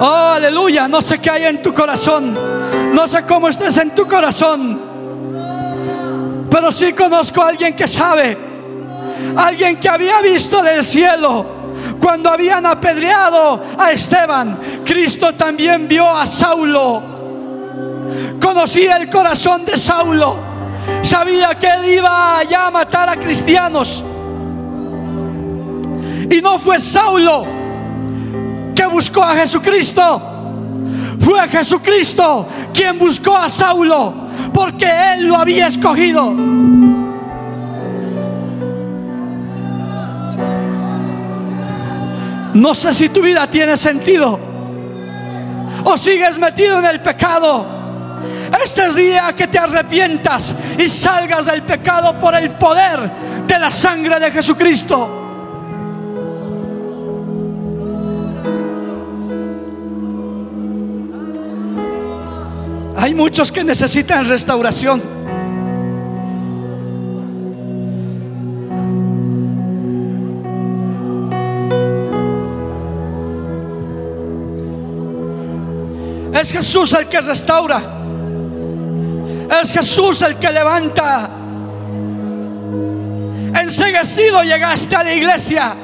Oh, 0.00 0.32
aleluya. 0.34 0.88
No 0.88 1.02
sé 1.02 1.18
qué 1.18 1.30
hay 1.30 1.44
en 1.44 1.62
tu 1.62 1.74
corazón. 1.74 2.36
No 2.92 3.06
sé 3.06 3.24
cómo 3.24 3.48
estés 3.48 3.76
en 3.76 3.94
tu 3.94 4.06
corazón. 4.06 4.80
Pero 6.50 6.72
sí 6.72 6.92
conozco 6.92 7.42
a 7.42 7.48
alguien 7.48 7.74
que 7.74 7.86
sabe. 7.86 8.36
Alguien 9.36 9.78
que 9.78 9.88
había 9.88 10.20
visto 10.20 10.62
del 10.62 10.84
cielo 10.84 11.44
cuando 12.00 12.30
habían 12.30 12.64
apedreado 12.64 13.62
a 13.76 13.92
Esteban. 13.92 14.58
Cristo 14.84 15.34
también 15.34 15.86
vio 15.86 16.08
a 16.08 16.24
Saulo. 16.26 17.17
Conocía 18.40 18.96
el 18.96 19.08
corazón 19.08 19.64
de 19.64 19.76
Saulo. 19.76 20.36
Sabía 21.02 21.54
que 21.54 21.66
él 21.66 21.84
iba 21.98 22.38
allá 22.38 22.66
a 22.66 22.70
matar 22.70 23.08
a 23.08 23.16
cristianos. 23.16 24.04
Y 26.30 26.40
no 26.40 26.58
fue 26.58 26.78
Saulo 26.78 27.46
que 28.74 28.86
buscó 28.86 29.22
a 29.22 29.34
Jesucristo. 29.34 30.22
Fue 31.20 31.48
Jesucristo 31.48 32.46
quien 32.72 32.98
buscó 32.98 33.36
a 33.36 33.48
Saulo 33.48 34.14
porque 34.52 34.86
él 35.12 35.26
lo 35.26 35.36
había 35.36 35.66
escogido. 35.66 36.32
No 42.54 42.74
sé 42.74 42.92
si 42.92 43.08
tu 43.08 43.22
vida 43.22 43.48
tiene 43.48 43.76
sentido 43.76 44.38
o 45.84 45.96
sigues 45.96 46.38
metido 46.38 46.78
en 46.78 46.84
el 46.86 47.00
pecado. 47.00 47.77
Este 48.64 48.86
es 48.86 48.94
día 48.94 49.34
que 49.34 49.46
te 49.46 49.58
arrepientas 49.58 50.54
y 50.78 50.88
salgas 50.88 51.46
del 51.46 51.62
pecado 51.62 52.14
por 52.14 52.34
el 52.34 52.50
poder 52.52 53.10
de 53.46 53.58
la 53.58 53.70
sangre 53.70 54.18
de 54.18 54.30
Jesucristo. 54.30 55.26
Hay 62.96 63.14
muchos 63.14 63.52
que 63.52 63.62
necesitan 63.62 64.28
restauración. 64.28 65.02
Es 76.34 76.52
Jesús 76.52 76.92
el 76.92 77.06
que 77.06 77.20
restaura. 77.20 77.97
Es 79.50 79.72
Jesús 79.72 80.22
el 80.22 80.36
que 80.36 80.50
levanta. 80.50 81.30
Enseguecido 83.60 84.42
llegaste 84.42 84.96
a 84.96 85.02
la 85.02 85.14
iglesia. 85.14 85.74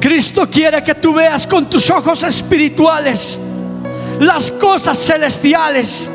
Cristo 0.00 0.48
quiere 0.50 0.82
que 0.82 0.94
tú 0.96 1.14
veas 1.14 1.46
con 1.46 1.70
tus 1.70 1.88
ojos 1.90 2.22
espirituales 2.24 3.38
las 4.18 4.50
cosas 4.52 4.98
celestiales. 4.98 6.10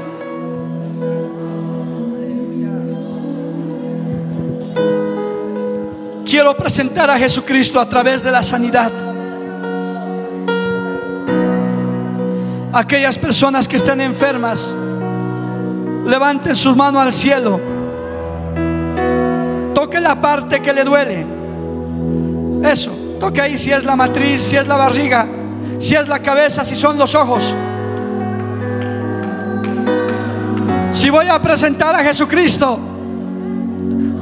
Quiero 6.25 6.57
presentar 6.57 7.09
a 7.09 7.17
Jesucristo 7.17 7.79
a 7.79 7.87
través 7.87 8.21
de 8.21 8.31
la 8.31 8.43
sanidad. 8.43 8.91
Aquellas 12.73 13.17
personas 13.17 13.67
que 13.67 13.77
estén 13.77 14.01
enfermas, 14.01 14.73
levanten 16.05 16.55
sus 16.55 16.75
manos 16.75 17.01
al 17.01 17.13
cielo. 17.13 17.59
Toque 19.73 19.99
la 19.99 20.19
parte 20.19 20.61
que 20.61 20.73
le 20.73 20.83
duele. 20.83 21.25
Eso, 22.63 22.91
toque 23.19 23.41
ahí 23.41 23.57
si 23.57 23.71
es 23.71 23.83
la 23.83 23.95
matriz, 23.95 24.41
si 24.41 24.55
es 24.55 24.67
la 24.67 24.75
barriga, 24.75 25.27
si 25.77 25.95
es 25.95 26.07
la 26.07 26.19
cabeza, 26.19 26.63
si 26.63 26.75
son 26.75 26.97
los 26.97 27.15
ojos. 27.15 27.53
Si 30.91 31.09
voy 31.09 31.27
a 31.27 31.41
presentar 31.41 31.95
a 31.95 32.03
Jesucristo, 32.03 32.79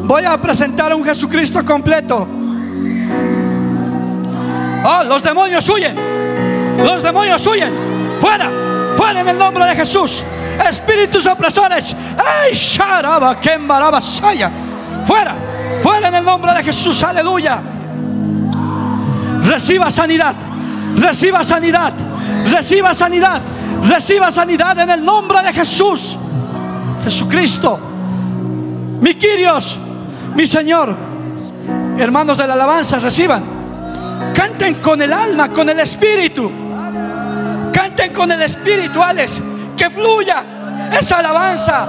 voy 0.04 0.24
a 0.26 0.38
presentar 0.42 0.92
a 0.92 0.96
un 0.96 1.04
Jesucristo 1.04 1.64
completo. 1.64 2.28
Oh, 4.84 5.04
los 5.06 5.24
demonios 5.24 5.68
huyen. 5.70 5.96
Los 6.84 7.02
demonios 7.02 7.48
huyen. 7.48 7.74
Fuera, 8.20 8.50
fuera 8.96 9.22
en 9.22 9.30
el 9.30 9.38
nombre 9.38 9.66
de 9.66 9.76
Jesús. 9.76 10.24
Espíritus 10.70 11.26
opresores. 11.26 11.96
Fuera, 15.06 15.36
fuera 15.82 16.08
en 16.08 16.16
el 16.16 16.26
nombre 16.26 16.54
de 16.54 16.64
Jesús. 16.64 17.04
Aleluya. 17.04 17.62
Reciba 19.44 19.92
sanidad. 19.92 20.36
Reciba 20.96 21.44
sanidad. 21.44 21.94
Reciba 22.50 22.94
sanidad. 22.94 23.42
Reciba 23.88 24.32
sanidad 24.32 24.80
en 24.80 24.90
el 24.90 25.04
nombre 25.04 25.42
de 25.44 25.54
Jesús. 25.54 26.18
Jesucristo, 27.04 27.78
mi 29.00 29.14
Quirios, 29.14 29.78
mi 30.34 30.48
Señor. 30.48 30.96
Hermanos 31.98 32.38
de 32.38 32.48
la 32.48 32.54
alabanza, 32.54 32.98
reciban. 32.98 33.44
Canten 34.34 34.76
con 34.76 35.02
el 35.02 35.14
alma, 35.14 35.50
con 35.52 35.70
el 35.70 35.80
espíritu. 35.80 36.52
Canten 37.72 38.12
con 38.12 38.32
el 38.32 38.42
espíritu, 38.42 39.04
Alex. 39.04 39.42
Que 39.78 39.90
fluya 39.90 40.44
esa 41.00 41.18
alabanza. 41.18 41.88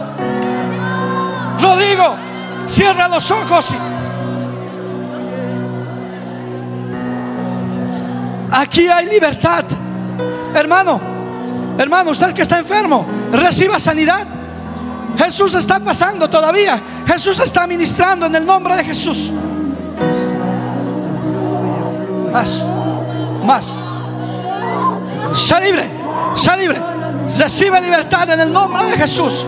Rodrigo, 1.60 2.16
cierra 2.66 3.08
los 3.08 3.30
ojos. 3.30 3.74
Aquí 8.52 8.88
hay 8.88 9.06
libertad. 9.06 9.64
Hermano, 10.54 11.00
hermano, 11.78 12.10
usted 12.10 12.32
que 12.32 12.42
está 12.42 12.58
enfermo, 12.58 13.04
reciba 13.32 13.78
sanidad. 13.78 14.26
Jesús 15.18 15.54
está 15.54 15.78
pasando 15.80 16.28
todavía. 16.28 16.80
Jesús 17.06 17.38
está 17.40 17.66
ministrando 17.66 18.26
en 18.26 18.34
el 18.34 18.44
nombre 18.44 18.76
de 18.76 18.84
Jesús. 18.84 19.30
Más, 22.32 22.66
más. 23.44 23.70
Sea 25.34 25.60
libre, 25.60 25.88
sea 26.34 26.56
libre. 26.56 26.95
Recibe 27.38 27.80
libertad 27.80 28.30
en 28.30 28.40
el 28.40 28.52
nombre 28.52 28.84
de 28.84 28.96
Jesús. 28.96 29.46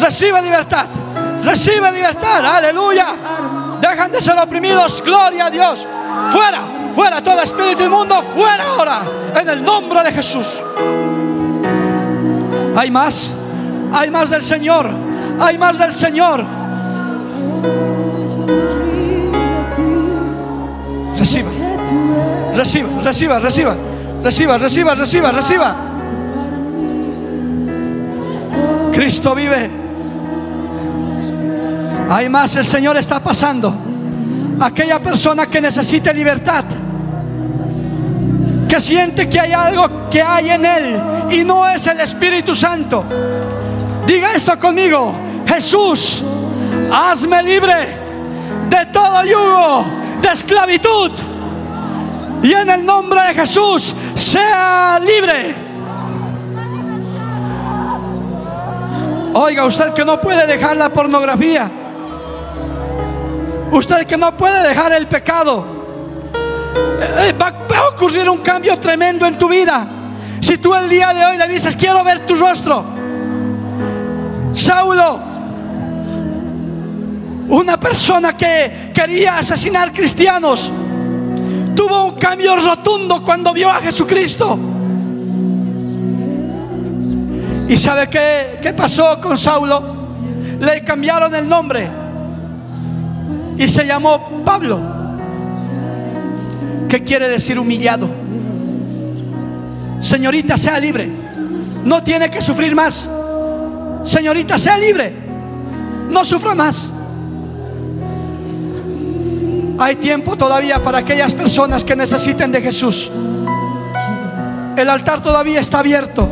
Recibe 0.00 0.40
libertad. 0.42 0.86
Recibe 1.44 1.90
libertad. 1.92 2.44
Aleluya. 2.44 3.06
Dejan 3.80 4.12
de 4.12 4.20
ser 4.20 4.38
oprimidos. 4.38 5.02
Gloria 5.04 5.46
a 5.46 5.50
Dios. 5.50 5.86
Fuera, 6.30 6.62
fuera 6.94 7.22
todo 7.22 7.40
espíritu 7.40 7.84
inmundo. 7.84 8.22
Fuera 8.22 8.64
ahora. 8.68 9.02
En 9.40 9.48
el 9.48 9.62
nombre 9.62 10.02
de 10.02 10.12
Jesús. 10.12 10.62
Hay 12.76 12.90
más. 12.90 13.30
Hay 13.92 14.10
más 14.10 14.30
del 14.30 14.42
Señor. 14.42 14.90
Hay 15.40 15.58
más 15.58 15.78
del 15.78 15.92
Señor. 15.92 16.44
Reciba. 21.18 21.50
Reciba, 22.54 22.88
reciba, 23.02 23.38
reciba. 23.38 23.76
Reciba, 24.22 24.58
reciba, 24.58 24.94
reciba, 24.94 25.32
reciba. 25.32 25.76
Cristo 28.96 29.34
vive. 29.34 29.68
Hay 32.08 32.30
más, 32.30 32.56
el 32.56 32.64
Señor 32.64 32.96
está 32.96 33.20
pasando. 33.20 33.76
Aquella 34.58 34.98
persona 35.00 35.44
que 35.44 35.60
necesite 35.60 36.14
libertad, 36.14 36.64
que 38.66 38.80
siente 38.80 39.28
que 39.28 39.38
hay 39.38 39.52
algo 39.52 40.08
que 40.08 40.22
hay 40.22 40.48
en 40.48 40.64
él 40.64 41.02
y 41.30 41.44
no 41.44 41.68
es 41.68 41.86
el 41.86 42.00
Espíritu 42.00 42.54
Santo. 42.54 43.04
Diga 44.06 44.32
esto 44.32 44.58
conmigo. 44.58 45.12
Jesús, 45.46 46.24
hazme 46.90 47.42
libre 47.42 47.98
de 48.70 48.86
todo 48.86 49.24
yugo 49.26 49.84
de 50.22 50.28
esclavitud. 50.28 51.10
Y 52.42 52.50
en 52.50 52.70
el 52.70 52.82
nombre 52.82 53.20
de 53.28 53.34
Jesús, 53.34 53.94
sea 54.14 54.98
libre. 55.00 55.65
Oiga, 59.38 59.66
usted 59.66 59.92
que 59.92 60.02
no 60.02 60.18
puede 60.18 60.46
dejar 60.46 60.78
la 60.78 60.88
pornografía. 60.88 61.70
Usted 63.70 64.06
que 64.06 64.16
no 64.16 64.34
puede 64.34 64.66
dejar 64.66 64.94
el 64.94 65.06
pecado. 65.08 65.62
Eh, 67.18 67.34
va, 67.38 67.50
va 67.50 67.78
a 67.78 67.88
ocurrir 67.88 68.30
un 68.30 68.38
cambio 68.38 68.78
tremendo 68.78 69.26
en 69.26 69.36
tu 69.36 69.46
vida. 69.46 69.86
Si 70.40 70.56
tú 70.56 70.74
el 70.74 70.88
día 70.88 71.12
de 71.12 71.26
hoy 71.26 71.36
le 71.36 71.48
dices, 71.48 71.76
quiero 71.76 72.02
ver 72.02 72.24
tu 72.24 72.34
rostro. 72.34 72.82
Saulo, 74.54 75.20
una 77.50 77.78
persona 77.78 78.34
que 78.34 78.90
quería 78.94 79.36
asesinar 79.36 79.92
cristianos, 79.92 80.72
tuvo 81.74 82.04
un 82.06 82.14
cambio 82.14 82.56
rotundo 82.56 83.22
cuando 83.22 83.52
vio 83.52 83.68
a 83.68 83.80
Jesucristo. 83.80 84.75
¿Y 87.68 87.76
sabe 87.76 88.08
qué, 88.08 88.58
qué 88.62 88.72
pasó 88.72 89.20
con 89.20 89.36
Saulo? 89.36 89.96
Le 90.60 90.82
cambiaron 90.84 91.34
el 91.34 91.48
nombre 91.48 91.88
y 93.58 93.68
se 93.68 93.86
llamó 93.86 94.42
Pablo, 94.44 94.80
que 96.88 97.02
quiere 97.02 97.28
decir 97.28 97.58
humillado. 97.58 98.08
Señorita, 100.00 100.56
sea 100.56 100.78
libre. 100.78 101.10
No 101.84 102.02
tiene 102.02 102.30
que 102.30 102.40
sufrir 102.40 102.74
más. 102.74 103.10
Señorita, 104.04 104.58
sea 104.58 104.78
libre. 104.78 105.12
No 106.10 106.24
sufra 106.24 106.54
más. 106.54 106.92
Hay 109.78 109.96
tiempo 109.96 110.36
todavía 110.36 110.82
para 110.82 110.98
aquellas 110.98 111.34
personas 111.34 111.82
que 111.82 111.96
necesiten 111.96 112.52
de 112.52 112.62
Jesús. 112.62 113.10
El 114.76 114.88
altar 114.88 115.22
todavía 115.22 115.60
está 115.60 115.78
abierto. 115.80 116.28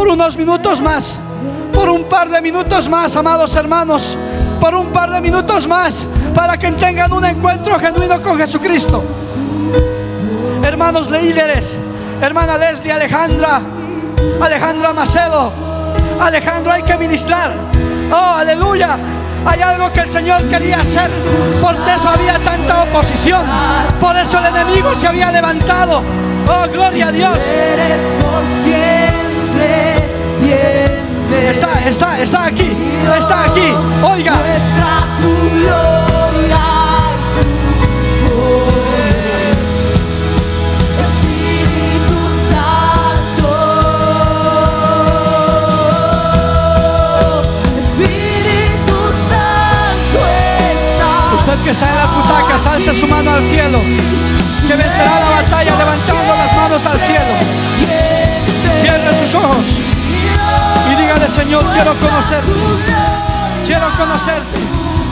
Por 0.00 0.08
unos 0.08 0.34
minutos 0.34 0.80
más. 0.80 1.18
Por 1.74 1.90
un 1.90 2.04
par 2.04 2.30
de 2.30 2.40
minutos 2.40 2.88
más, 2.88 3.14
amados 3.16 3.54
hermanos. 3.54 4.16
Por 4.58 4.74
un 4.74 4.86
par 4.86 5.10
de 5.10 5.20
minutos 5.20 5.68
más. 5.68 6.08
Para 6.34 6.56
que 6.56 6.70
tengan 6.70 7.12
un 7.12 7.22
encuentro 7.22 7.78
genuino 7.78 8.22
con 8.22 8.38
Jesucristo. 8.38 9.04
Hermanos 10.64 11.10
líderes. 11.10 11.78
Hermana 12.22 12.56
Leslie, 12.56 12.90
Alejandra. 12.90 13.60
Alejandra 14.40 14.94
Macedo. 14.94 15.52
Alejandro, 16.18 16.72
hay 16.72 16.82
que 16.82 16.96
ministrar. 16.96 17.52
Oh, 18.10 18.36
aleluya. 18.38 18.96
Hay 19.44 19.60
algo 19.60 19.92
que 19.92 20.00
el 20.00 20.08
Señor 20.08 20.48
quería 20.48 20.80
hacer. 20.80 21.10
Por 21.60 21.74
eso 21.74 22.08
había 22.08 22.38
tanta 22.38 22.84
oposición. 22.84 23.44
Por 24.00 24.16
eso 24.16 24.38
el 24.38 24.46
enemigo 24.46 24.94
se 24.94 25.06
había 25.06 25.30
levantado. 25.30 26.02
Oh, 26.48 26.66
gloria 26.72 27.08
a 27.08 27.12
Dios. 27.12 27.36
Eres 27.36 28.14
por 28.18 28.46
siempre. 28.64 29.89
Está, 31.50 31.88
está, 31.88 32.20
está 32.20 32.44
aquí. 32.46 32.72
Está 33.18 33.44
aquí. 33.44 33.72
Oiga. 34.02 34.34
Espíritu 41.00 42.18
Santo. 42.50 43.48
Espíritu 47.80 48.98
Santo 49.28 50.20
está. 50.70 51.34
Usted 51.36 51.58
que 51.64 51.70
está 51.70 51.88
en 51.88 51.96
las 51.96 52.10
butacas, 52.14 52.66
alce 52.66 52.94
su 52.94 53.06
mano 53.06 53.30
al 53.32 53.44
cielo. 53.46 53.78
Que 54.66 54.76
vencerá 54.76 55.20
la 55.20 55.30
batalla 55.42 55.76
levantando 55.76 56.34
las 56.36 56.56
manos 56.56 56.86
al 56.86 56.98
cielo. 56.98 57.34
Cierre 58.80 59.14
sus 59.14 59.34
ojos 59.34 59.99
Padre 61.20 61.34
Señor, 61.34 61.62
quiero 61.74 61.94
conocerte. 61.96 62.50
Quiero 63.66 63.90
conocerte. 63.98 64.58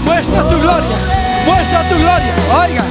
Muestra 0.06 0.42
tu 0.48 0.58
gloria. 0.58 0.96
Muestra 1.44 1.86
tu 1.86 1.96
gloria. 1.96 2.34
Oiga. 2.62 2.82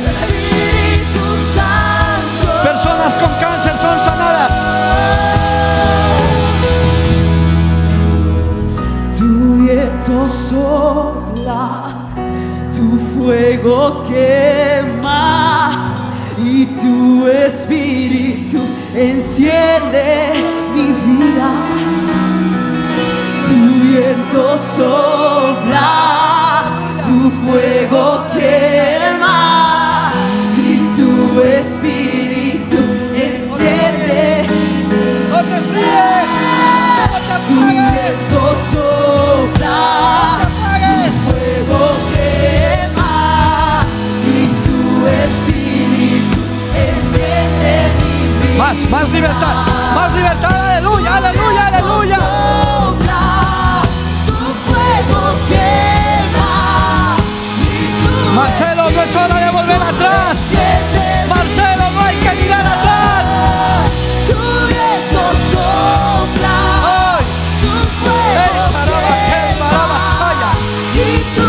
Personas 2.63 3.15
con 3.15 3.33
cáncer 3.39 3.73
son 3.81 3.99
sanadas. 4.01 4.16
Más 48.97 49.11
libertad, 49.11 49.55
más 49.93 50.11
libertad, 50.11 50.71
aleluya, 50.71 51.17
aleluya, 51.17 51.67
aleluya. 51.67 52.19
Marcelo, 58.33 58.89
no 58.89 59.01
es 59.03 59.15
hora 59.15 59.35
de 59.35 59.51
volver 59.51 59.83
atrás. 59.83 60.37
Marcelo, 61.29 61.91
no 61.91 62.01
hay 62.01 62.15
que 62.15 62.31
mirar 62.41 62.65
atrás. 62.65 63.27
Y 70.95 71.23
tu 71.35 71.47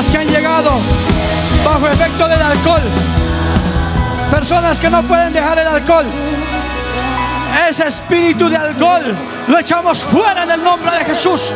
personas 0.00 0.08
que 0.08 0.18
han 0.18 0.34
llegado 0.34 0.70
bajo 1.62 1.86
efecto 1.88 2.26
del 2.26 2.40
alcohol, 2.40 2.82
personas 4.30 4.80
que 4.80 4.88
no 4.88 5.02
pueden 5.02 5.32
dejar 5.32 5.58
el 5.58 5.66
alcohol. 5.66 6.06
Ese 7.68 7.88
espíritu 7.88 8.48
de 8.48 8.56
alcohol 8.56 9.14
lo 9.46 9.58
echamos 9.58 10.02
fuera 10.04 10.44
en 10.44 10.52
el 10.52 10.64
nombre 10.64 10.90
de 10.98 11.04
Jesús. 11.04 11.52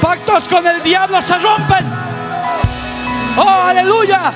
Pactos 0.00 0.48
con 0.48 0.66
el 0.66 0.82
diablo 0.82 1.20
se 1.20 1.38
rompen. 1.38 1.86
Oh, 3.36 3.62
aleluya. 3.68 4.32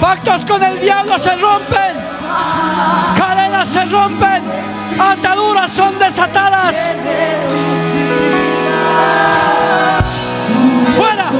Pactos 0.00 0.44
con 0.44 0.62
el 0.62 0.78
diablo 0.78 1.18
se 1.18 1.34
rompen 1.36 1.96
se 3.64 3.84
rompen, 3.86 4.42
ataduras 4.98 5.72
son 5.72 5.98
desatadas. 5.98 6.76
Fuera, 10.96 11.30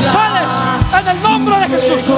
sales 0.00 0.50
en 1.00 1.08
el 1.08 1.22
nombre 1.22 1.58
de 1.60 1.68
Jesús. 1.68 2.08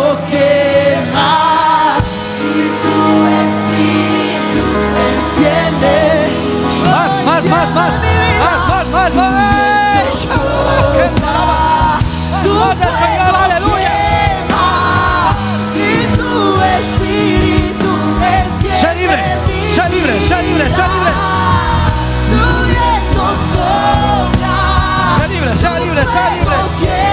Más, 6.85 7.25
más, 7.25 7.45
más, 7.45 7.75
más, 7.75 7.93
más, 8.39 8.69
más, 8.69 8.89
más, 8.89 9.15
más. 9.15 9.55
más, 12.45 12.79
más, 12.79 12.91
más 12.91 13.16
libre, 20.57 20.71
sé 20.71 20.83
libre. 20.83 21.13
Sé 25.19 25.29
libre, 25.29 25.57
sé 25.57 25.81
libre, 25.81 26.07
sé 26.07 26.19
libre. 26.35 27.06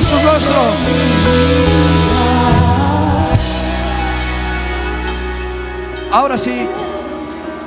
Su 0.00 0.16
rostro. 0.16 0.54
Ahora 6.10 6.36
sí, 6.36 6.66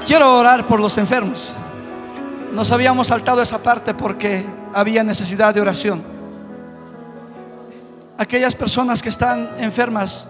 quiero 0.06 0.38
orar 0.38 0.68
por 0.68 0.80
los 0.80 0.98
enfermos. 0.98 1.54
Nos 2.52 2.72
habíamos 2.72 3.08
saltado 3.08 3.42
esa 3.42 3.64
parte 3.64 3.94
porque 3.94 4.46
había 4.74 5.04
necesidad 5.04 5.54
de 5.54 5.62
oración. 5.62 6.04
Aquellas 8.18 8.56
personas 8.56 9.02
que 9.02 9.10
están 9.10 9.52
enfermas, 9.58 10.28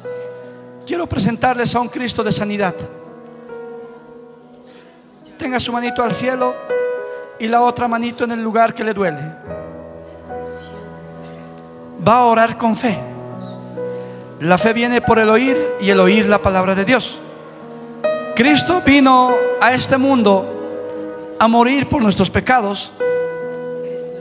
quiero 0.85 1.07
presentarles 1.07 1.73
a 1.75 1.79
un 1.79 1.87
Cristo 1.87 2.23
de 2.23 2.31
sanidad. 2.31 2.75
Tenga 5.37 5.59
su 5.59 5.71
manito 5.71 6.03
al 6.03 6.11
cielo 6.11 6.53
y 7.39 7.47
la 7.47 7.61
otra 7.61 7.87
manito 7.87 8.23
en 8.23 8.31
el 8.31 8.43
lugar 8.43 8.73
que 8.75 8.83
le 8.83 8.93
duele. 8.93 9.56
Va 12.07 12.19
a 12.19 12.25
orar 12.25 12.57
con 12.57 12.75
fe. 12.75 12.97
La 14.39 14.57
fe 14.57 14.71
viene 14.71 15.01
por 15.01 15.19
el 15.19 15.29
oír 15.29 15.57
y 15.81 15.89
el 15.89 15.99
oír 15.99 16.27
la 16.27 16.37
palabra 16.37 16.73
de 16.73 16.85
Dios. 16.85 17.19
Cristo 18.35 18.81
vino 18.85 19.33
a 19.59 19.73
este 19.73 19.97
mundo 19.97 20.45
a 21.39 21.47
morir 21.47 21.89
por 21.89 22.01
nuestros 22.01 22.29
pecados 22.29 22.91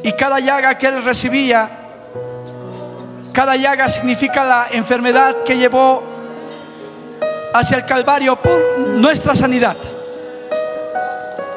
y 0.02 0.10
cada 0.12 0.40
llaga 0.40 0.78
que 0.78 0.86
él 0.86 1.04
recibía, 1.04 1.70
cada 3.32 3.56
llaga 3.56 3.88
significa 3.88 4.44
la 4.44 4.66
enfermedad 4.70 5.44
que 5.44 5.56
llevó 5.56 6.02
hacia 7.52 7.76
el 7.76 7.84
Calvario 7.84 8.36
por 8.36 8.78
nuestra 8.78 9.34
sanidad. 9.34 9.76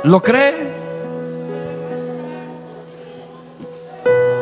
¿Lo 0.03 0.21
cree? 0.21 0.80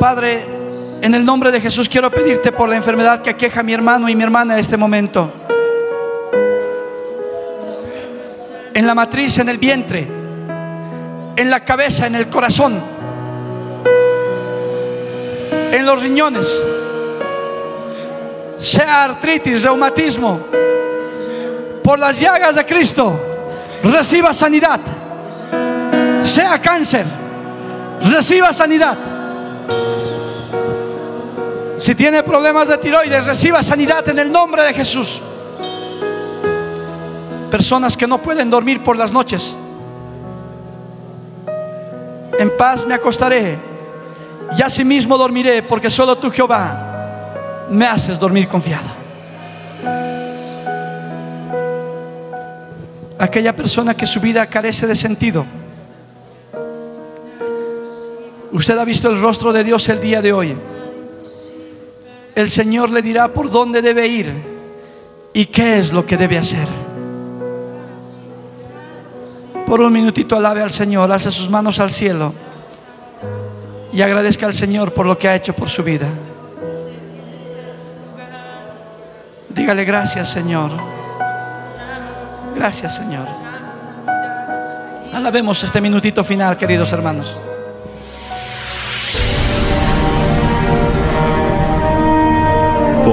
Padre, 0.00 0.57
en 1.00 1.14
el 1.14 1.24
nombre 1.24 1.50
de 1.50 1.60
Jesús 1.60 1.88
quiero 1.88 2.10
pedirte 2.10 2.52
por 2.52 2.68
la 2.68 2.76
enfermedad 2.76 3.22
que 3.22 3.30
aqueja 3.30 3.60
a 3.60 3.62
mi 3.62 3.72
hermano 3.72 4.08
y 4.08 4.16
mi 4.16 4.22
hermana 4.22 4.54
en 4.54 4.60
este 4.60 4.76
momento. 4.76 5.32
En 8.74 8.86
la 8.86 8.94
matriz, 8.94 9.38
en 9.38 9.48
el 9.48 9.58
vientre, 9.58 10.06
en 11.36 11.50
la 11.50 11.64
cabeza, 11.64 12.06
en 12.06 12.14
el 12.14 12.28
corazón, 12.28 12.80
en 15.72 15.86
los 15.86 16.02
riñones, 16.02 16.46
sea 18.60 19.04
artritis, 19.04 19.62
reumatismo, 19.62 20.40
por 21.82 21.98
las 21.98 22.18
llagas 22.18 22.56
de 22.56 22.64
Cristo, 22.64 23.18
reciba 23.82 24.34
sanidad. 24.34 24.80
Sea 26.22 26.60
cáncer, 26.60 27.06
reciba 28.02 28.52
sanidad. 28.52 29.17
Si 31.78 31.94
tiene 31.94 32.22
problemas 32.24 32.68
de 32.68 32.76
tiroides, 32.78 33.24
reciba 33.24 33.62
sanidad 33.62 34.06
en 34.08 34.18
el 34.18 34.32
nombre 34.32 34.62
de 34.62 34.74
Jesús. 34.74 35.20
Personas 37.50 37.96
que 37.96 38.06
no 38.06 38.18
pueden 38.18 38.50
dormir 38.50 38.82
por 38.82 38.96
las 38.96 39.12
noches. 39.12 39.56
En 42.38 42.56
paz 42.56 42.84
me 42.84 42.94
acostaré 42.94 43.58
y 44.56 44.62
asimismo 44.62 45.16
dormiré, 45.16 45.62
porque 45.62 45.88
solo 45.88 46.16
tú, 46.18 46.30
Jehová, 46.30 47.66
me 47.70 47.86
haces 47.86 48.18
dormir 48.18 48.48
confiado. 48.48 48.88
Aquella 53.18 53.54
persona 53.54 53.94
que 53.94 54.06
su 54.06 54.20
vida 54.20 54.46
carece 54.46 54.86
de 54.86 54.94
sentido. 54.94 55.44
Usted 58.52 58.78
ha 58.78 58.84
visto 58.84 59.10
el 59.10 59.20
rostro 59.20 59.52
de 59.52 59.62
Dios 59.62 59.88
el 59.88 60.00
día 60.00 60.22
de 60.22 60.32
hoy. 60.32 60.56
El 62.38 62.48
Señor 62.48 62.90
le 62.90 63.02
dirá 63.02 63.32
por 63.32 63.50
dónde 63.50 63.82
debe 63.82 64.06
ir 64.06 64.32
y 65.32 65.46
qué 65.46 65.78
es 65.78 65.92
lo 65.92 66.06
que 66.06 66.16
debe 66.16 66.38
hacer. 66.38 66.68
Por 69.66 69.80
un 69.80 69.92
minutito 69.92 70.36
alabe 70.36 70.62
al 70.62 70.70
Señor, 70.70 71.10
alce 71.10 71.32
sus 71.32 71.50
manos 71.50 71.80
al 71.80 71.90
cielo 71.90 72.32
y 73.92 74.00
agradezca 74.02 74.46
al 74.46 74.52
Señor 74.52 74.92
por 74.94 75.04
lo 75.04 75.18
que 75.18 75.26
ha 75.26 75.34
hecho 75.34 75.52
por 75.52 75.68
su 75.68 75.82
vida. 75.82 76.06
Dígale 79.48 79.84
gracias 79.84 80.28
Señor. 80.28 80.70
Gracias 82.54 82.98
Señor. 82.98 83.26
Alabemos 85.12 85.64
este 85.64 85.80
minutito 85.80 86.22
final, 86.22 86.56
queridos 86.56 86.92
hermanos. 86.92 87.36